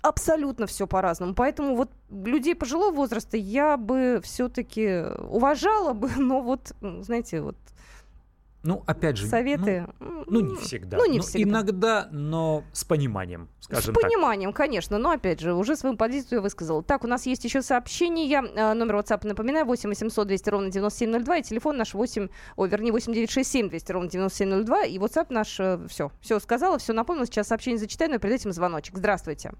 абсолютно 0.00 0.66
все 0.66 0.86
по-разному. 0.86 1.34
Поэтому 1.34 1.74
вот 1.74 1.90
людей 2.10 2.54
пожилого 2.54 2.94
возраста 2.94 3.36
я 3.36 3.76
бы 3.76 4.20
все-таки 4.22 5.02
уважала 5.28 5.92
бы, 5.92 6.08
но 6.16 6.40
вот, 6.40 6.72
знаете, 6.80 7.40
вот 7.40 7.56
ну, 8.68 8.84
опять 8.86 9.16
же, 9.16 9.26
советы. 9.26 9.86
Ну, 9.98 10.24
ну 10.26 10.40
не 10.40 10.56
всегда. 10.56 10.98
Ну, 10.98 11.06
не 11.06 11.16
ну, 11.16 11.24
всегда. 11.24 11.50
Иногда, 11.50 12.08
но 12.12 12.64
с 12.72 12.84
пониманием, 12.84 13.48
скажем 13.60 13.94
С 13.94 13.98
пониманием, 13.98 14.52
конечно. 14.52 14.98
Но, 14.98 15.10
опять 15.10 15.40
же, 15.40 15.54
уже 15.54 15.74
свою 15.74 15.96
позицию 15.96 16.36
я 16.36 16.42
высказала. 16.42 16.82
Так, 16.82 17.02
у 17.02 17.06
нас 17.06 17.24
есть 17.24 17.42
еще 17.44 17.62
сообщение. 17.62 18.38
А, 18.38 18.74
номер 18.74 18.96
WhatsApp, 18.96 19.26
напоминаю, 19.26 19.64
8 19.64 19.88
800 19.88 20.28
200 20.28 20.50
ровно 20.50 20.70
9702. 20.70 21.38
И 21.38 21.42
телефон 21.44 21.78
наш 21.78 21.94
8, 21.94 22.28
ой, 22.56 22.68
вернее, 22.68 22.92
8 22.92 23.10
967 23.14 23.70
200 23.70 23.92
ровно 23.92 24.10
9702. 24.10 24.84
И 24.84 24.98
WhatsApp 24.98 25.28
наш, 25.30 25.48
все, 25.48 26.08
э, 26.08 26.10
все 26.20 26.38
сказала, 26.38 26.76
все 26.76 26.92
напомнила. 26.92 27.24
Сейчас 27.24 27.48
сообщение 27.48 27.78
зачитаю, 27.78 28.10
но 28.10 28.18
перед 28.18 28.34
этим 28.34 28.52
звоночек. 28.52 28.98
Здравствуйте. 28.98 29.52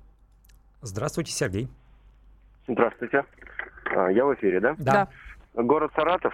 Здравствуйте, 0.82 1.32
Сергей. 1.32 1.68
Здравствуйте. 2.68 3.24
А, 3.96 4.12
я 4.12 4.26
в 4.26 4.34
эфире, 4.34 4.60
да? 4.60 4.74
Да. 4.76 5.08
Город 5.58 5.90
Саратов. 5.96 6.32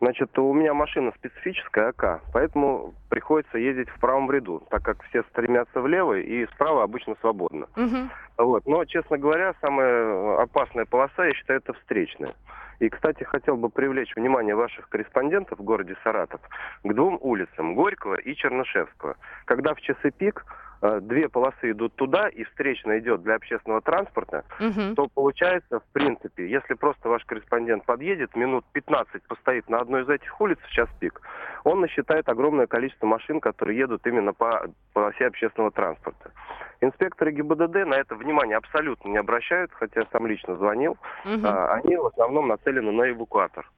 Значит, 0.00 0.38
у 0.38 0.52
меня 0.54 0.72
машина 0.74 1.12
специфическая 1.16 1.88
АК, 1.88 2.22
поэтому 2.32 2.94
приходится 3.08 3.58
ездить 3.58 3.88
в 3.88 3.98
правом 3.98 4.30
ряду, 4.30 4.62
так 4.70 4.82
как 4.82 5.02
все 5.04 5.24
стремятся 5.24 5.80
влево 5.80 6.18
и 6.18 6.46
справа 6.54 6.84
обычно 6.84 7.16
свободно. 7.20 7.66
Угу. 7.76 8.08
Вот. 8.38 8.66
Но, 8.66 8.84
честно 8.84 9.18
говоря, 9.18 9.54
самая 9.60 10.40
опасная 10.42 10.84
полоса, 10.84 11.26
я 11.26 11.34
считаю, 11.34 11.58
это 11.58 11.72
встречная. 11.72 12.34
И, 12.78 12.88
кстати, 12.88 13.24
хотел 13.24 13.56
бы 13.56 13.70
привлечь 13.70 14.14
внимание 14.14 14.54
ваших 14.54 14.88
корреспондентов 14.88 15.58
в 15.58 15.62
городе 15.62 15.96
Саратов 16.04 16.40
к 16.84 16.94
двум 16.94 17.18
улицам, 17.20 17.74
Горького 17.74 18.14
и 18.14 18.34
Чернышевского. 18.36 19.16
Когда 19.46 19.74
в 19.74 19.80
часы 19.80 20.12
пик 20.12 20.44
две 20.80 21.28
полосы 21.28 21.72
идут 21.72 21.94
туда, 21.94 22.28
и 22.28 22.44
встречная 22.44 23.00
идет 23.00 23.22
для 23.22 23.34
общественного 23.34 23.82
транспорта, 23.82 24.44
угу. 24.58 24.94
то 24.94 25.08
получается, 25.08 25.80
в 25.80 25.92
принципе, 25.92 26.48
если 26.48 26.74
просто 26.74 27.08
ваш 27.08 27.24
корреспондент 27.24 27.84
подъедет, 27.84 28.34
минут 28.34 28.64
15 28.72 29.22
постоит 29.24 29.68
на 29.68 29.80
одной 29.80 30.02
из 30.02 30.08
этих 30.08 30.40
улиц 30.40 30.58
в 30.62 30.70
час 30.70 30.88
пик, 30.98 31.20
он 31.64 31.80
насчитает 31.80 32.28
огромное 32.28 32.66
количество 32.66 33.06
машин, 33.06 33.40
которые 33.40 33.78
едут 33.78 34.06
именно 34.06 34.32
по 34.32 34.70
полосе 34.92 35.26
общественного 35.26 35.70
транспорта. 35.70 36.32
Инспекторы 36.80 37.32
ГИБДД 37.32 37.86
на 37.86 37.94
это 37.94 38.14
внимание 38.14 38.56
абсолютно 38.56 39.08
не 39.08 39.18
обращают, 39.18 39.70
хотя 39.72 40.06
сам 40.12 40.26
лично 40.26 40.56
звонил. 40.56 40.96
Угу. 41.26 41.46
Они 41.46 41.96
в 41.96 42.06
основном 42.06 42.48
нацелены 42.48 42.90
на 42.90 43.10
эвакуатор. 43.10 43.70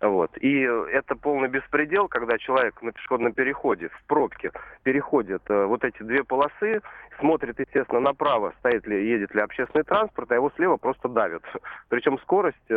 Вот. 0.00 0.30
И 0.38 0.60
это 0.60 1.16
полный 1.16 1.48
беспредел, 1.48 2.08
когда 2.08 2.36
человек 2.36 2.82
на 2.82 2.92
пешеходном 2.92 3.32
переходе, 3.32 3.88
в 3.88 4.06
пробке, 4.06 4.52
переходит 4.82 5.42
э, 5.48 5.64
вот 5.64 5.84
эти 5.84 6.02
две 6.02 6.22
полосы, 6.22 6.82
смотрит, 7.18 7.58
естественно, 7.58 8.00
направо, 8.00 8.52
стоит 8.58 8.86
ли, 8.86 9.08
едет 9.08 9.34
ли 9.34 9.40
общественный 9.40 9.84
транспорт, 9.84 10.30
а 10.30 10.34
его 10.34 10.52
слева 10.56 10.76
просто 10.76 11.08
давят. 11.08 11.42
Причем 11.88 12.18
скорость 12.18 12.58
э, 12.68 12.76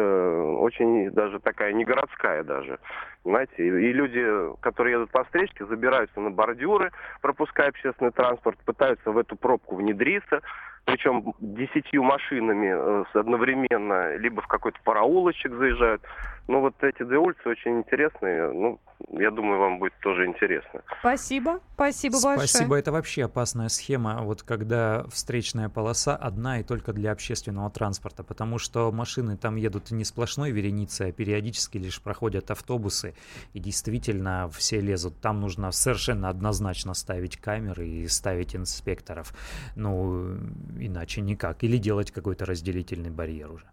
очень 0.60 1.12
даже 1.12 1.40
такая 1.40 1.74
не 1.74 1.84
городская 1.84 2.44
даже. 2.44 2.80
Понимаете? 3.24 3.54
И, 3.58 3.68
и 3.68 3.92
люди, 3.92 4.26
которые 4.62 4.94
едут 4.94 5.12
по 5.12 5.26
встречке, 5.26 5.66
забираются 5.66 6.22
на 6.22 6.32
бордюры, 6.32 6.92
пропуская 7.22 7.68
общественный 7.68 8.12
транспорт, 8.12 8.58
пытаются 8.64 9.12
в 9.12 9.18
эту 9.18 9.36
пробку 9.36 9.76
внедриться 9.76 10.42
причем 10.86 11.34
десятью 11.40 12.04
машинами 12.04 12.74
э, 12.74 13.04
одновременно, 13.14 14.16
либо 14.16 14.42
в 14.42 14.48
какой-то 14.48 14.80
параулочек 14.84 15.54
заезжают. 15.54 16.02
Ну, 16.50 16.62
вот 16.62 16.74
эти 16.84 17.04
две 17.04 17.20
улицы 17.20 17.48
очень 17.48 17.78
интересные. 17.78 18.52
Ну, 18.52 18.80
я 19.12 19.30
думаю, 19.30 19.60
вам 19.60 19.78
будет 19.78 19.94
тоже 20.02 20.26
интересно. 20.26 20.82
Спасибо. 21.00 21.60
Спасибо 21.76 22.16
большое. 22.16 22.48
Спасибо. 22.48 22.76
Это 22.76 22.92
вообще 22.92 23.26
опасная 23.26 23.70
схема, 23.70 24.24
вот 24.24 24.42
когда 24.42 25.06
встречная 25.12 25.70
полоса 25.70 26.16
одна 26.16 26.60
и 26.60 26.64
только 26.64 26.92
для 26.92 27.12
общественного 27.12 27.70
транспорта, 27.70 28.24
потому 28.24 28.58
что 28.58 28.92
машины 28.92 29.38
там 29.38 29.58
едут 29.58 29.92
не 29.92 30.04
сплошной 30.04 30.50
вереницей, 30.50 31.10
а 31.10 31.12
периодически 31.12 31.78
лишь 31.78 32.02
проходят 32.02 32.50
автобусы, 32.50 33.14
и 33.54 33.60
действительно 33.60 34.50
все 34.50 34.82
лезут. 34.82 35.22
Там 35.22 35.42
нужно 35.42 35.72
совершенно 35.72 36.30
однозначно 36.30 36.96
ставить 36.96 37.38
камеры 37.38 37.88
и 37.88 38.08
ставить 38.08 38.56
инспекторов. 38.56 39.36
Ну, 39.76 40.38
иначе 40.80 41.22
никак. 41.22 41.64
Или 41.64 41.78
делать 41.78 42.10
какой-то 42.10 42.48
разделительный 42.48 43.12
барьер 43.12 43.52
уже. 43.52 43.68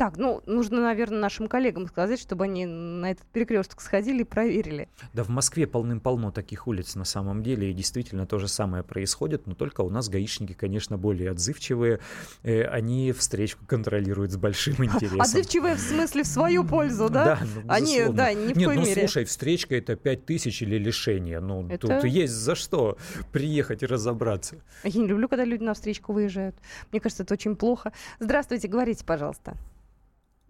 Так, 0.00 0.16
ну, 0.16 0.42
нужно, 0.46 0.80
наверное, 0.80 1.18
нашим 1.18 1.46
коллегам 1.46 1.86
сказать, 1.86 2.18
чтобы 2.18 2.44
они 2.44 2.64
на 2.64 3.10
этот 3.10 3.26
перекресток 3.26 3.82
сходили 3.82 4.22
и 4.22 4.24
проверили. 4.24 4.88
Да, 5.12 5.24
в 5.24 5.28
Москве 5.28 5.66
полным-полно 5.66 6.30
таких 6.30 6.66
улиц 6.66 6.94
на 6.94 7.04
самом 7.04 7.42
деле, 7.42 7.70
и 7.70 7.74
действительно 7.74 8.26
то 8.26 8.38
же 8.38 8.48
самое 8.48 8.82
происходит, 8.82 9.46
но 9.46 9.54
только 9.54 9.82
у 9.82 9.90
нас 9.90 10.08
гаишники, 10.08 10.54
конечно, 10.54 10.96
более 10.96 11.32
отзывчивые, 11.32 12.00
э, 12.44 12.62
они 12.62 13.12
встречку 13.12 13.66
контролируют 13.66 14.32
с 14.32 14.38
большим 14.38 14.82
интересом. 14.82 15.20
Отзывчивые 15.20 15.74
в 15.74 15.80
смысле 15.80 16.22
в 16.22 16.26
свою 16.28 16.64
пользу, 16.64 17.10
да? 17.10 17.24
Да, 17.24 17.38
ну, 17.42 17.62
Они, 17.68 18.02
да, 18.08 18.32
ни 18.32 18.54
в 18.54 18.56
Нет, 18.56 18.68
коей 18.68 18.80
ну, 18.80 18.86
мере. 18.86 19.00
слушай, 19.02 19.26
встречка 19.26 19.74
это 19.76 19.96
5 19.96 20.24
тысяч 20.24 20.62
или 20.62 20.78
лишение, 20.78 21.40
ну, 21.40 21.68
Это- 21.68 22.00
тут 22.00 22.04
есть 22.04 22.32
за 22.32 22.54
что 22.54 22.96
приехать 23.32 23.82
и 23.82 23.86
разобраться. 23.86 24.62
Я 24.82 24.98
не 24.98 25.08
люблю, 25.08 25.28
когда 25.28 25.44
люди 25.44 25.62
на 25.62 25.74
встречку 25.74 26.14
выезжают. 26.14 26.56
Мне 26.90 27.02
кажется, 27.02 27.22
это 27.22 27.34
очень 27.34 27.54
плохо. 27.54 27.92
Здравствуйте, 28.18 28.66
говорите, 28.66 29.04
пожалуйста. 29.04 29.58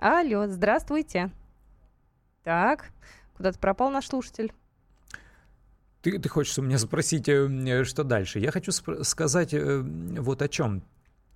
Алло, 0.03 0.47
здравствуйте. 0.47 1.31
Так, 2.43 2.87
куда-то 3.37 3.59
пропал 3.59 3.91
наш 3.91 4.07
слушатель. 4.07 4.51
Ты, 6.01 6.19
ты 6.19 6.27
хочешь 6.27 6.59
у 6.59 6.63
меня 6.63 6.79
спросить, 6.79 7.29
э, 7.29 7.85
что 7.85 8.03
дальше? 8.03 8.39
Я 8.39 8.51
хочу 8.51 8.73
сказать 8.73 9.53
э, 9.53 9.81
вот 9.83 10.41
о 10.41 10.49
чем. 10.49 10.83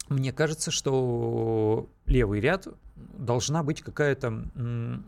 Мне 0.09 0.33
кажется, 0.33 0.71
что 0.71 1.91
левый 2.07 2.41
ряд 2.41 2.67
должна 2.97 3.63
быть 3.63 3.83
какая-то 3.83 4.45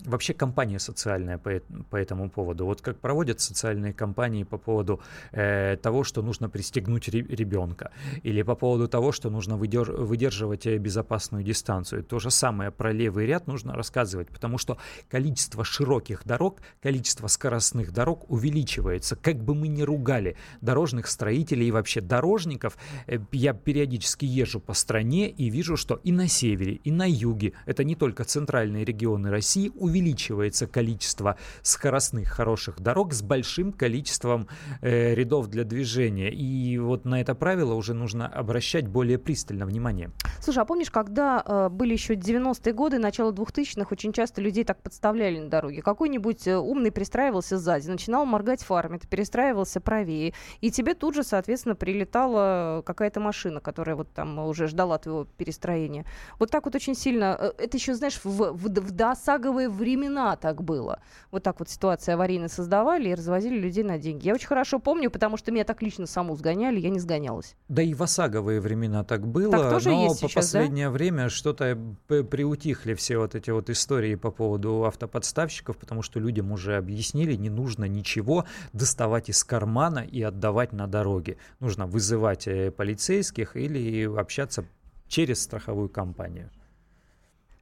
вообще 0.04 0.34
кампания 0.34 0.78
социальная 0.78 1.38
по, 1.38 1.60
по 1.90 1.96
этому 1.96 2.30
поводу. 2.30 2.66
Вот 2.66 2.80
как 2.80 2.98
проводят 2.98 3.40
социальные 3.40 3.92
кампании 3.92 4.44
по 4.44 4.58
поводу 4.58 5.00
э, 5.32 5.76
того, 5.76 6.04
что 6.04 6.22
нужно 6.22 6.48
пристегнуть 6.48 7.08
ре- 7.08 7.22
ребенка, 7.22 7.92
или 8.22 8.42
по 8.42 8.54
поводу 8.54 8.88
того, 8.88 9.12
что 9.12 9.30
нужно 9.30 9.54
выдер- 9.54 9.92
выдерживать 9.96 10.66
безопасную 10.66 11.44
дистанцию. 11.44 12.02
То 12.02 12.18
же 12.18 12.30
самое 12.30 12.70
про 12.70 12.92
левый 12.92 13.26
ряд 13.26 13.46
нужно 13.46 13.74
рассказывать, 13.74 14.28
потому 14.28 14.58
что 14.58 14.78
количество 15.08 15.64
широких 15.64 16.24
дорог, 16.24 16.60
количество 16.82 17.28
скоростных 17.28 17.92
дорог 17.92 18.28
увеличивается. 18.30 19.16
Как 19.16 19.36
бы 19.36 19.54
мы 19.54 19.68
ни 19.68 19.82
ругали 19.82 20.36
дорожных 20.60 21.06
строителей 21.06 21.68
и 21.68 21.70
вообще 21.70 22.00
дорожников, 22.00 22.76
э, 23.06 23.18
я 23.32 23.52
периодически 23.52 24.24
езжу 24.24 24.60
по 24.60 24.74
стране 24.74 25.28
и 25.30 25.50
вижу, 25.50 25.76
что 25.76 26.00
и 26.02 26.10
на 26.10 26.28
севере, 26.28 26.74
и 26.74 26.90
на 26.90 27.08
юге, 27.08 27.52
это 27.76 27.84
не 27.84 27.94
только 27.94 28.24
центральные 28.24 28.86
регионы 28.86 29.30
России, 29.30 29.70
увеличивается 29.74 30.66
количество 30.66 31.36
скоростных 31.60 32.28
хороших 32.28 32.80
дорог 32.80 33.12
с 33.12 33.20
большим 33.20 33.70
количеством 33.70 34.48
э, 34.80 35.14
рядов 35.14 35.48
для 35.48 35.64
движения. 35.64 36.30
И 36.30 36.78
вот 36.78 37.04
на 37.04 37.20
это 37.20 37.34
правило 37.34 37.74
уже 37.74 37.92
нужно 37.92 38.26
обращать 38.26 38.88
более 38.88 39.18
пристально 39.18 39.66
внимание. 39.66 40.10
Слушай, 40.40 40.60
а 40.60 40.64
помнишь, 40.64 40.90
когда 40.90 41.42
э, 41.44 41.68
были 41.68 41.92
еще 41.92 42.14
90-е 42.14 42.72
годы, 42.72 42.98
начало 42.98 43.30
2000-х, 43.30 43.88
очень 43.90 44.14
часто 44.14 44.40
людей 44.40 44.64
так 44.64 44.80
подставляли 44.82 45.38
на 45.38 45.50
дороге. 45.50 45.82
Какой-нибудь 45.82 46.46
э, 46.46 46.56
умный 46.56 46.90
пристраивался 46.90 47.58
сзади, 47.58 47.88
начинал 47.88 48.24
моргать 48.24 48.62
фарами, 48.62 48.96
ты 48.96 49.06
перестраивался 49.06 49.82
правее, 49.82 50.32
и 50.62 50.70
тебе 50.70 50.94
тут 50.94 51.14
же, 51.14 51.24
соответственно, 51.24 51.74
прилетала 51.74 52.82
какая-то 52.86 53.20
машина, 53.20 53.60
которая 53.60 53.96
вот 53.96 54.10
там 54.14 54.38
уже 54.38 54.66
ждала 54.66 54.96
твоего 54.96 55.24
перестроения. 55.24 56.06
Вот 56.38 56.50
так 56.50 56.64
вот 56.64 56.74
очень 56.74 56.94
сильно... 56.94 57.52
Это 57.66 57.78
еще, 57.78 57.96
знаешь, 57.96 58.20
в, 58.22 58.52
в, 58.52 58.68
в 58.68 58.90
досаговые 58.92 59.68
времена 59.68 60.36
так 60.36 60.62
было. 60.62 61.00
Вот 61.32 61.42
так 61.42 61.58
вот 61.58 61.68
ситуации 61.68 62.12
аварийно 62.12 62.46
создавали 62.46 63.08
и 63.08 63.14
развозили 63.14 63.58
людей 63.58 63.82
на 63.82 63.98
деньги. 63.98 64.24
Я 64.28 64.34
очень 64.34 64.46
хорошо 64.46 64.78
помню, 64.78 65.10
потому 65.10 65.36
что 65.36 65.50
меня 65.50 65.64
так 65.64 65.82
лично 65.82 66.06
саму 66.06 66.36
сгоняли, 66.36 66.78
я 66.78 66.90
не 66.90 67.00
сгонялась. 67.00 67.56
Да 67.68 67.82
и 67.82 67.92
в 67.92 68.04
осаговые 68.04 68.60
времена 68.60 69.02
так 69.02 69.26
было, 69.26 69.50
Так 69.50 69.70
тоже 69.70 69.90
но 69.90 70.04
есть 70.04 70.20
по 70.20 70.28
сейчас, 70.28 70.52
да? 70.52 70.58
последнее 70.60 70.90
время 70.90 71.28
что-то 71.28 71.76
приутихли 72.06 72.94
все 72.94 73.18
вот 73.18 73.34
эти 73.34 73.50
вот 73.50 73.68
истории 73.68 74.14
по 74.14 74.30
поводу 74.30 74.84
автоподставщиков, 74.84 75.76
потому 75.76 76.02
что 76.02 76.20
людям 76.20 76.52
уже 76.52 76.76
объяснили, 76.76 77.34
не 77.34 77.50
нужно 77.50 77.86
ничего 77.86 78.44
доставать 78.72 79.28
из 79.28 79.42
кармана 79.42 80.06
и 80.08 80.22
отдавать 80.22 80.72
на 80.72 80.86
дороге. 80.86 81.36
Нужно 81.58 81.88
вызывать 81.88 82.46
э, 82.46 82.70
полицейских 82.70 83.56
или 83.56 84.04
общаться 84.16 84.64
через 85.08 85.42
страховую 85.42 85.88
компанию. 85.88 86.48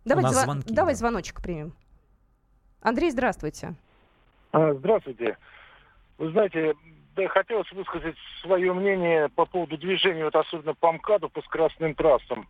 Давайте 0.04 0.30
зва- 0.30 0.44
звонки, 0.44 0.74
давай 0.74 0.94
да. 0.94 0.98
звоночек 0.98 1.42
примем. 1.42 1.72
Андрей, 2.82 3.10
здравствуйте. 3.10 3.74
А, 4.52 4.74
Здравствуйте. 4.74 5.36
Вы 6.18 6.30
знаете, 6.30 6.74
да, 7.16 7.26
хотелось 7.28 7.70
высказать 7.72 8.16
свое 8.42 8.72
мнение 8.72 9.28
по 9.30 9.46
поводу 9.46 9.76
движения, 9.78 10.24
вот 10.24 10.36
особенно 10.36 10.74
по 10.74 10.92
МКАДу, 10.92 11.28
по 11.28 11.42
скоростным 11.42 11.94
трассам. 11.94 12.46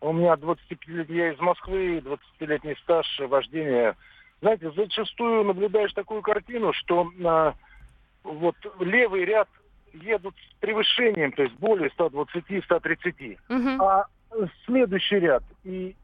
У 0.00 0.12
меня 0.12 0.36
25 0.36 0.86
лет, 0.88 1.08
я 1.08 1.32
из 1.32 1.40
Москвы, 1.40 1.98
20-летний 1.98 2.76
стаж 2.82 3.06
вождения. 3.20 3.96
Знаете, 4.42 4.70
зачастую 4.72 5.44
наблюдаешь 5.44 5.92
такую 5.94 6.20
картину, 6.20 6.72
что 6.74 7.10
а, 7.24 7.54
вот 8.22 8.56
левый 8.80 9.24
ряд 9.24 9.48
едут 9.94 10.34
с 10.50 10.54
превышением, 10.60 11.32
то 11.32 11.42
есть 11.42 11.54
более 11.54 11.88
120-130. 11.96 13.38
Мгм. 13.48 13.80
А 13.80 14.04
следующий 14.66 15.20
ряд 15.20 15.42
и 15.64 15.96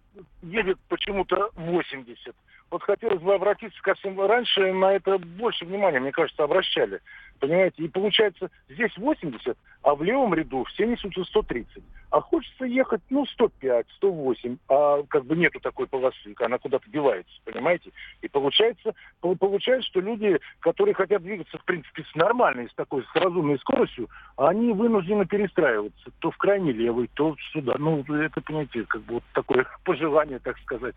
едет 0.42 0.79
почему-то 0.88 1.51
80. 1.55 2.35
Вот 2.70 2.83
хотелось 2.83 3.20
бы 3.20 3.35
обратиться 3.35 3.81
ко 3.83 3.94
всем. 3.94 4.20
Раньше 4.20 4.72
на 4.72 4.94
это 4.94 5.18
больше 5.18 5.64
внимания, 5.64 6.01
мне 6.01 6.12
кажется, 6.12 6.42
обращали. 6.42 7.01
Понимаете? 7.42 7.83
И 7.83 7.88
получается, 7.88 8.52
здесь 8.68 8.96
80, 8.96 9.59
а 9.83 9.94
в 9.96 10.02
левом 10.05 10.33
ряду 10.33 10.62
все 10.62 10.87
несутся 10.87 11.24
130 11.24 11.83
а 12.12 12.20
хочется 12.20 12.66
ехать, 12.66 13.00
ну, 13.09 13.24
105, 13.24 13.87
108, 13.96 14.59
а 14.68 15.02
как 15.09 15.24
бы 15.24 15.35
нету 15.35 15.61
такой 15.61 15.87
полосы, 15.87 16.35
она 16.40 16.59
куда-то 16.59 16.88
девается, 16.90 17.33
понимаете? 17.44 17.90
И 18.20 18.28
получается, 18.28 18.94
получается, 19.20 19.88
что 19.88 20.00
люди, 20.00 20.38
которые 20.61 20.94
хотят 20.94 21.22
двигаться, 21.22 21.57
в 21.57 21.64
принципе, 21.64 22.05
с 22.05 22.14
нормальной, 22.14 22.68
с 22.68 22.74
такой, 22.74 23.02
с 23.02 23.16
разумной 23.16 23.59
скоростью, 23.61 24.11
они 24.37 24.74
вынуждены 24.74 25.24
перестраиваться, 25.24 26.11
то 26.18 26.31
в 26.31 26.37
крайний 26.37 26.72
левый, 26.72 27.09
то 27.14 27.35
сюда. 27.50 27.76
Ну, 27.78 28.02
это, 28.02 28.42
понимаете, 28.42 28.85
как 28.87 29.00
бы 29.05 29.14
вот 29.14 29.24
такое 29.33 29.66
пожелание, 29.85 30.38
так 30.38 30.59
сказать. 30.59 30.94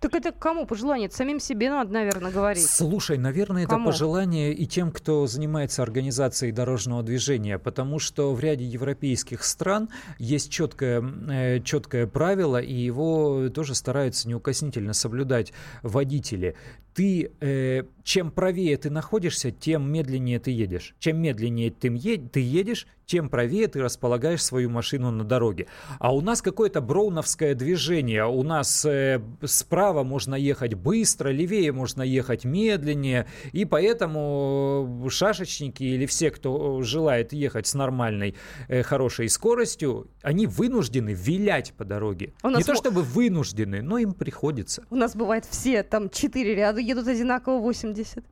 Так 0.00 0.14
это 0.14 0.30
кому 0.30 0.64
пожелание? 0.64 1.08
Это 1.08 1.16
самим 1.16 1.40
себе 1.40 1.70
надо, 1.70 1.92
наверное, 1.92 2.30
говорить. 2.30 2.70
Слушай, 2.70 3.18
наверное, 3.18 3.66
кому? 3.66 3.82
это 3.82 3.90
пожелание 3.90 4.52
и 4.52 4.64
тем, 4.66 4.92
кто 4.92 5.26
занимается 5.26 5.49
организацией 5.56 6.52
дорожного 6.52 7.02
движения, 7.02 7.58
потому 7.58 7.98
что 7.98 8.34
в 8.34 8.40
ряде 8.40 8.64
европейских 8.64 9.44
стран 9.44 9.88
есть 10.18 10.50
четкое, 10.50 11.02
э, 11.30 11.60
четкое 11.60 12.06
правило, 12.06 12.60
и 12.60 12.74
его 12.74 13.48
тоже 13.50 13.74
стараются 13.74 14.28
неукоснительно 14.28 14.92
соблюдать 14.92 15.52
водители. 15.82 16.56
Ты, 16.94 17.30
э, 17.40 17.84
чем 18.02 18.30
правее 18.30 18.76
ты 18.76 18.90
находишься, 18.90 19.50
тем 19.50 19.90
медленнее 19.92 20.40
ты 20.40 20.50
едешь. 20.50 20.94
Чем 20.98 21.20
медленнее 21.22 21.70
ты, 21.70 21.88
ед, 21.88 22.32
ты 22.32 22.40
едешь, 22.40 22.86
тем 23.10 23.28
правее 23.28 23.66
ты 23.66 23.82
располагаешь 23.82 24.42
свою 24.42 24.70
машину 24.70 25.10
на 25.10 25.24
дороге. 25.24 25.66
А 25.98 26.14
у 26.14 26.20
нас 26.20 26.42
какое-то 26.42 26.80
броуновское 26.80 27.54
движение. 27.54 28.24
У 28.24 28.42
нас 28.42 28.84
э, 28.84 29.20
справа 29.44 30.04
можно 30.04 30.34
ехать 30.34 30.74
быстро, 30.74 31.30
левее 31.30 31.72
можно 31.72 32.02
ехать 32.02 32.44
медленнее. 32.44 33.26
И 33.52 33.64
поэтому 33.64 35.08
шашечники 35.10 35.82
или 35.82 36.06
все, 36.06 36.30
кто 36.30 36.82
желает 36.82 37.32
ехать 37.32 37.66
с 37.66 37.74
нормальной, 37.74 38.36
э, 38.68 38.82
хорошей 38.82 39.28
скоростью, 39.28 40.08
они 40.22 40.46
вынуждены 40.46 41.12
вилять 41.12 41.72
по 41.76 41.84
дороге. 41.84 42.32
Не 42.44 42.62
то 42.62 42.74
чтобы 42.74 43.02
вынуждены, 43.02 43.82
но 43.82 43.98
им 43.98 44.12
приходится. 44.12 44.84
У 44.90 44.96
нас 44.96 45.16
бывает 45.16 45.44
все 45.50 45.82
там 45.82 46.10
четыре 46.10 46.54
ряда 46.54 46.79
едут 46.82 47.08
одинаково 47.08 47.58
80. 47.58 48.24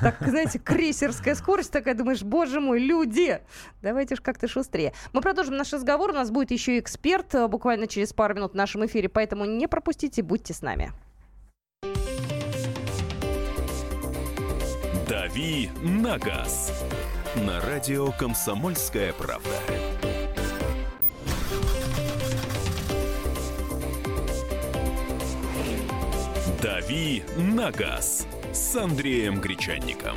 Так, 0.00 0.16
знаете, 0.26 0.58
крейсерская 0.58 1.34
скорость 1.34 1.72
такая, 1.72 1.94
думаешь, 1.94 2.22
боже 2.22 2.60
мой, 2.60 2.80
люди, 2.80 3.40
давайте 3.82 4.16
ж 4.16 4.20
как-то 4.20 4.48
шустрее. 4.48 4.92
Мы 5.12 5.20
продолжим 5.20 5.56
наш 5.56 5.72
разговор. 5.72 6.10
У 6.10 6.14
нас 6.14 6.30
будет 6.30 6.50
еще 6.50 6.78
эксперт 6.78 7.34
э, 7.34 7.48
буквально 7.48 7.86
через 7.86 8.12
пару 8.12 8.34
минут 8.34 8.52
в 8.52 8.56
нашем 8.56 8.86
эфире, 8.86 9.08
поэтому 9.08 9.44
не 9.44 9.66
пропустите, 9.66 10.22
будьте 10.22 10.54
с 10.54 10.62
нами. 10.62 10.92
«Дави 15.08 15.70
на 15.82 16.18
газ» 16.18 16.72
на 17.36 17.60
радио 17.60 18.10
«Комсомольская 18.12 19.12
правда». 19.12 19.95
«Дави 26.66 27.22
на 27.36 27.70
газ» 27.70 28.26
с 28.52 28.74
Андреем 28.74 29.40
Гречанником. 29.40 30.16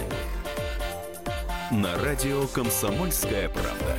На 1.69 1.95
радио 2.03 2.47
«Комсомольская 2.47 3.49
правда». 3.49 3.95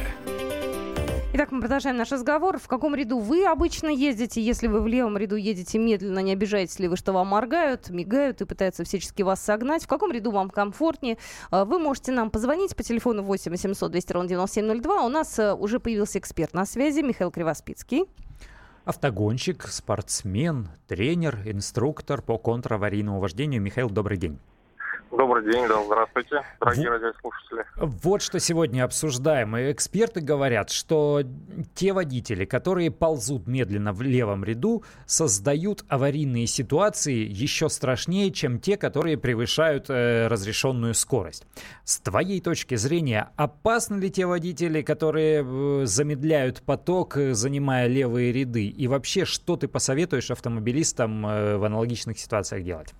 Итак, 1.33 1.53
мы 1.53 1.61
продолжаем 1.61 1.97
наш 1.97 2.11
разговор. 2.11 2.59
В 2.59 2.67
каком 2.67 2.97
ряду 2.97 3.21
вы 3.21 3.47
обычно 3.47 3.87
ездите? 3.87 4.43
Если 4.43 4.67
вы 4.67 4.81
в 4.81 4.89
левом 4.89 5.17
ряду 5.17 5.37
едете 5.37 5.79
медленно, 5.79 6.19
не 6.19 6.33
обижаетесь 6.33 6.81
ли 6.81 6.89
вы, 6.89 6.97
что 6.97 7.13
вам 7.13 7.29
моргают, 7.29 7.89
мигают 7.91 8.41
и 8.41 8.47
пытаются 8.47 8.83
всячески 8.83 9.23
вас 9.23 9.41
согнать? 9.41 9.85
В 9.85 9.87
каком 9.87 10.11
ряду 10.11 10.33
вам 10.33 10.51
комфортнее? 10.51 11.19
А, 11.53 11.65
вы 11.65 11.79
можете 11.79 12.11
нам 12.11 12.33
позвонить 12.33 12.75
по 12.75 12.83
телефону 12.83 13.23
8 13.23 13.49
800 13.49 13.93
200 13.93 14.13
ровно 14.13 14.29
9702. 14.29 15.03
У 15.05 15.09
нас 15.09 15.39
э, 15.39 15.55
уже 15.55 15.79
появился 15.79 16.19
эксперт 16.19 16.53
на 16.53 16.67
связи 16.67 16.99
Михаил 16.99 17.31
Кривоспицкий. 17.31 18.07
Автогонщик, 18.91 19.69
спортсмен, 19.69 20.69
тренер, 20.89 21.43
инструктор 21.45 22.21
по 22.21 22.39
контраварийному 22.39 23.21
вождению. 23.21 23.63
Михаил, 23.63 23.89
добрый 23.89 24.19
день. 24.19 24.41
Добрый 25.11 25.43
день, 25.53 25.67
да, 25.67 25.83
здравствуйте, 25.85 26.43
дорогие 26.61 26.89
в... 26.89 26.93
радиослушатели. 26.93 27.65
Вот 27.77 28.23
что 28.23 28.39
сегодня 28.39 28.85
обсуждаем. 28.85 29.57
И 29.57 29.73
эксперты 29.73 30.21
говорят, 30.21 30.71
что 30.71 31.23
те 31.75 31.93
водители, 31.93 32.45
которые 32.45 32.93
ползут 32.93 33.49
медленно 33.49 33.93
в 33.93 34.03
левом 34.03 34.45
ряду, 34.45 34.85
создают 35.07 35.85
аварийные 35.89 36.47
ситуации 36.47 37.27
еще 37.29 37.69
страшнее, 37.69 38.31
чем 38.31 38.61
те, 38.61 38.77
которые 38.77 39.19
превышают 39.19 39.91
э, 39.91 40.29
разрешенную 40.29 40.95
скорость. 40.95 41.45
С 41.83 41.99
твоей 41.99 42.41
точки 42.41 42.77
зрения, 42.77 43.31
опасны 43.35 43.97
ли 43.97 44.11
те 44.11 44.27
водители, 44.27 44.81
которые 44.83 45.45
э, 45.45 45.87
замедляют 45.87 46.63
поток, 46.63 47.17
э, 47.17 47.35
занимая 47.35 47.89
левые 47.89 48.33
ряды? 48.33 48.69
И 48.69 48.87
вообще, 48.87 49.25
что 49.25 49.57
ты 49.57 49.67
посоветуешь 49.67 50.31
автомобилистам 50.31 51.27
э, 51.27 51.57
в 51.57 51.65
аналогичных 51.65 52.17
ситуациях 52.17 52.63
делать? 52.63 52.95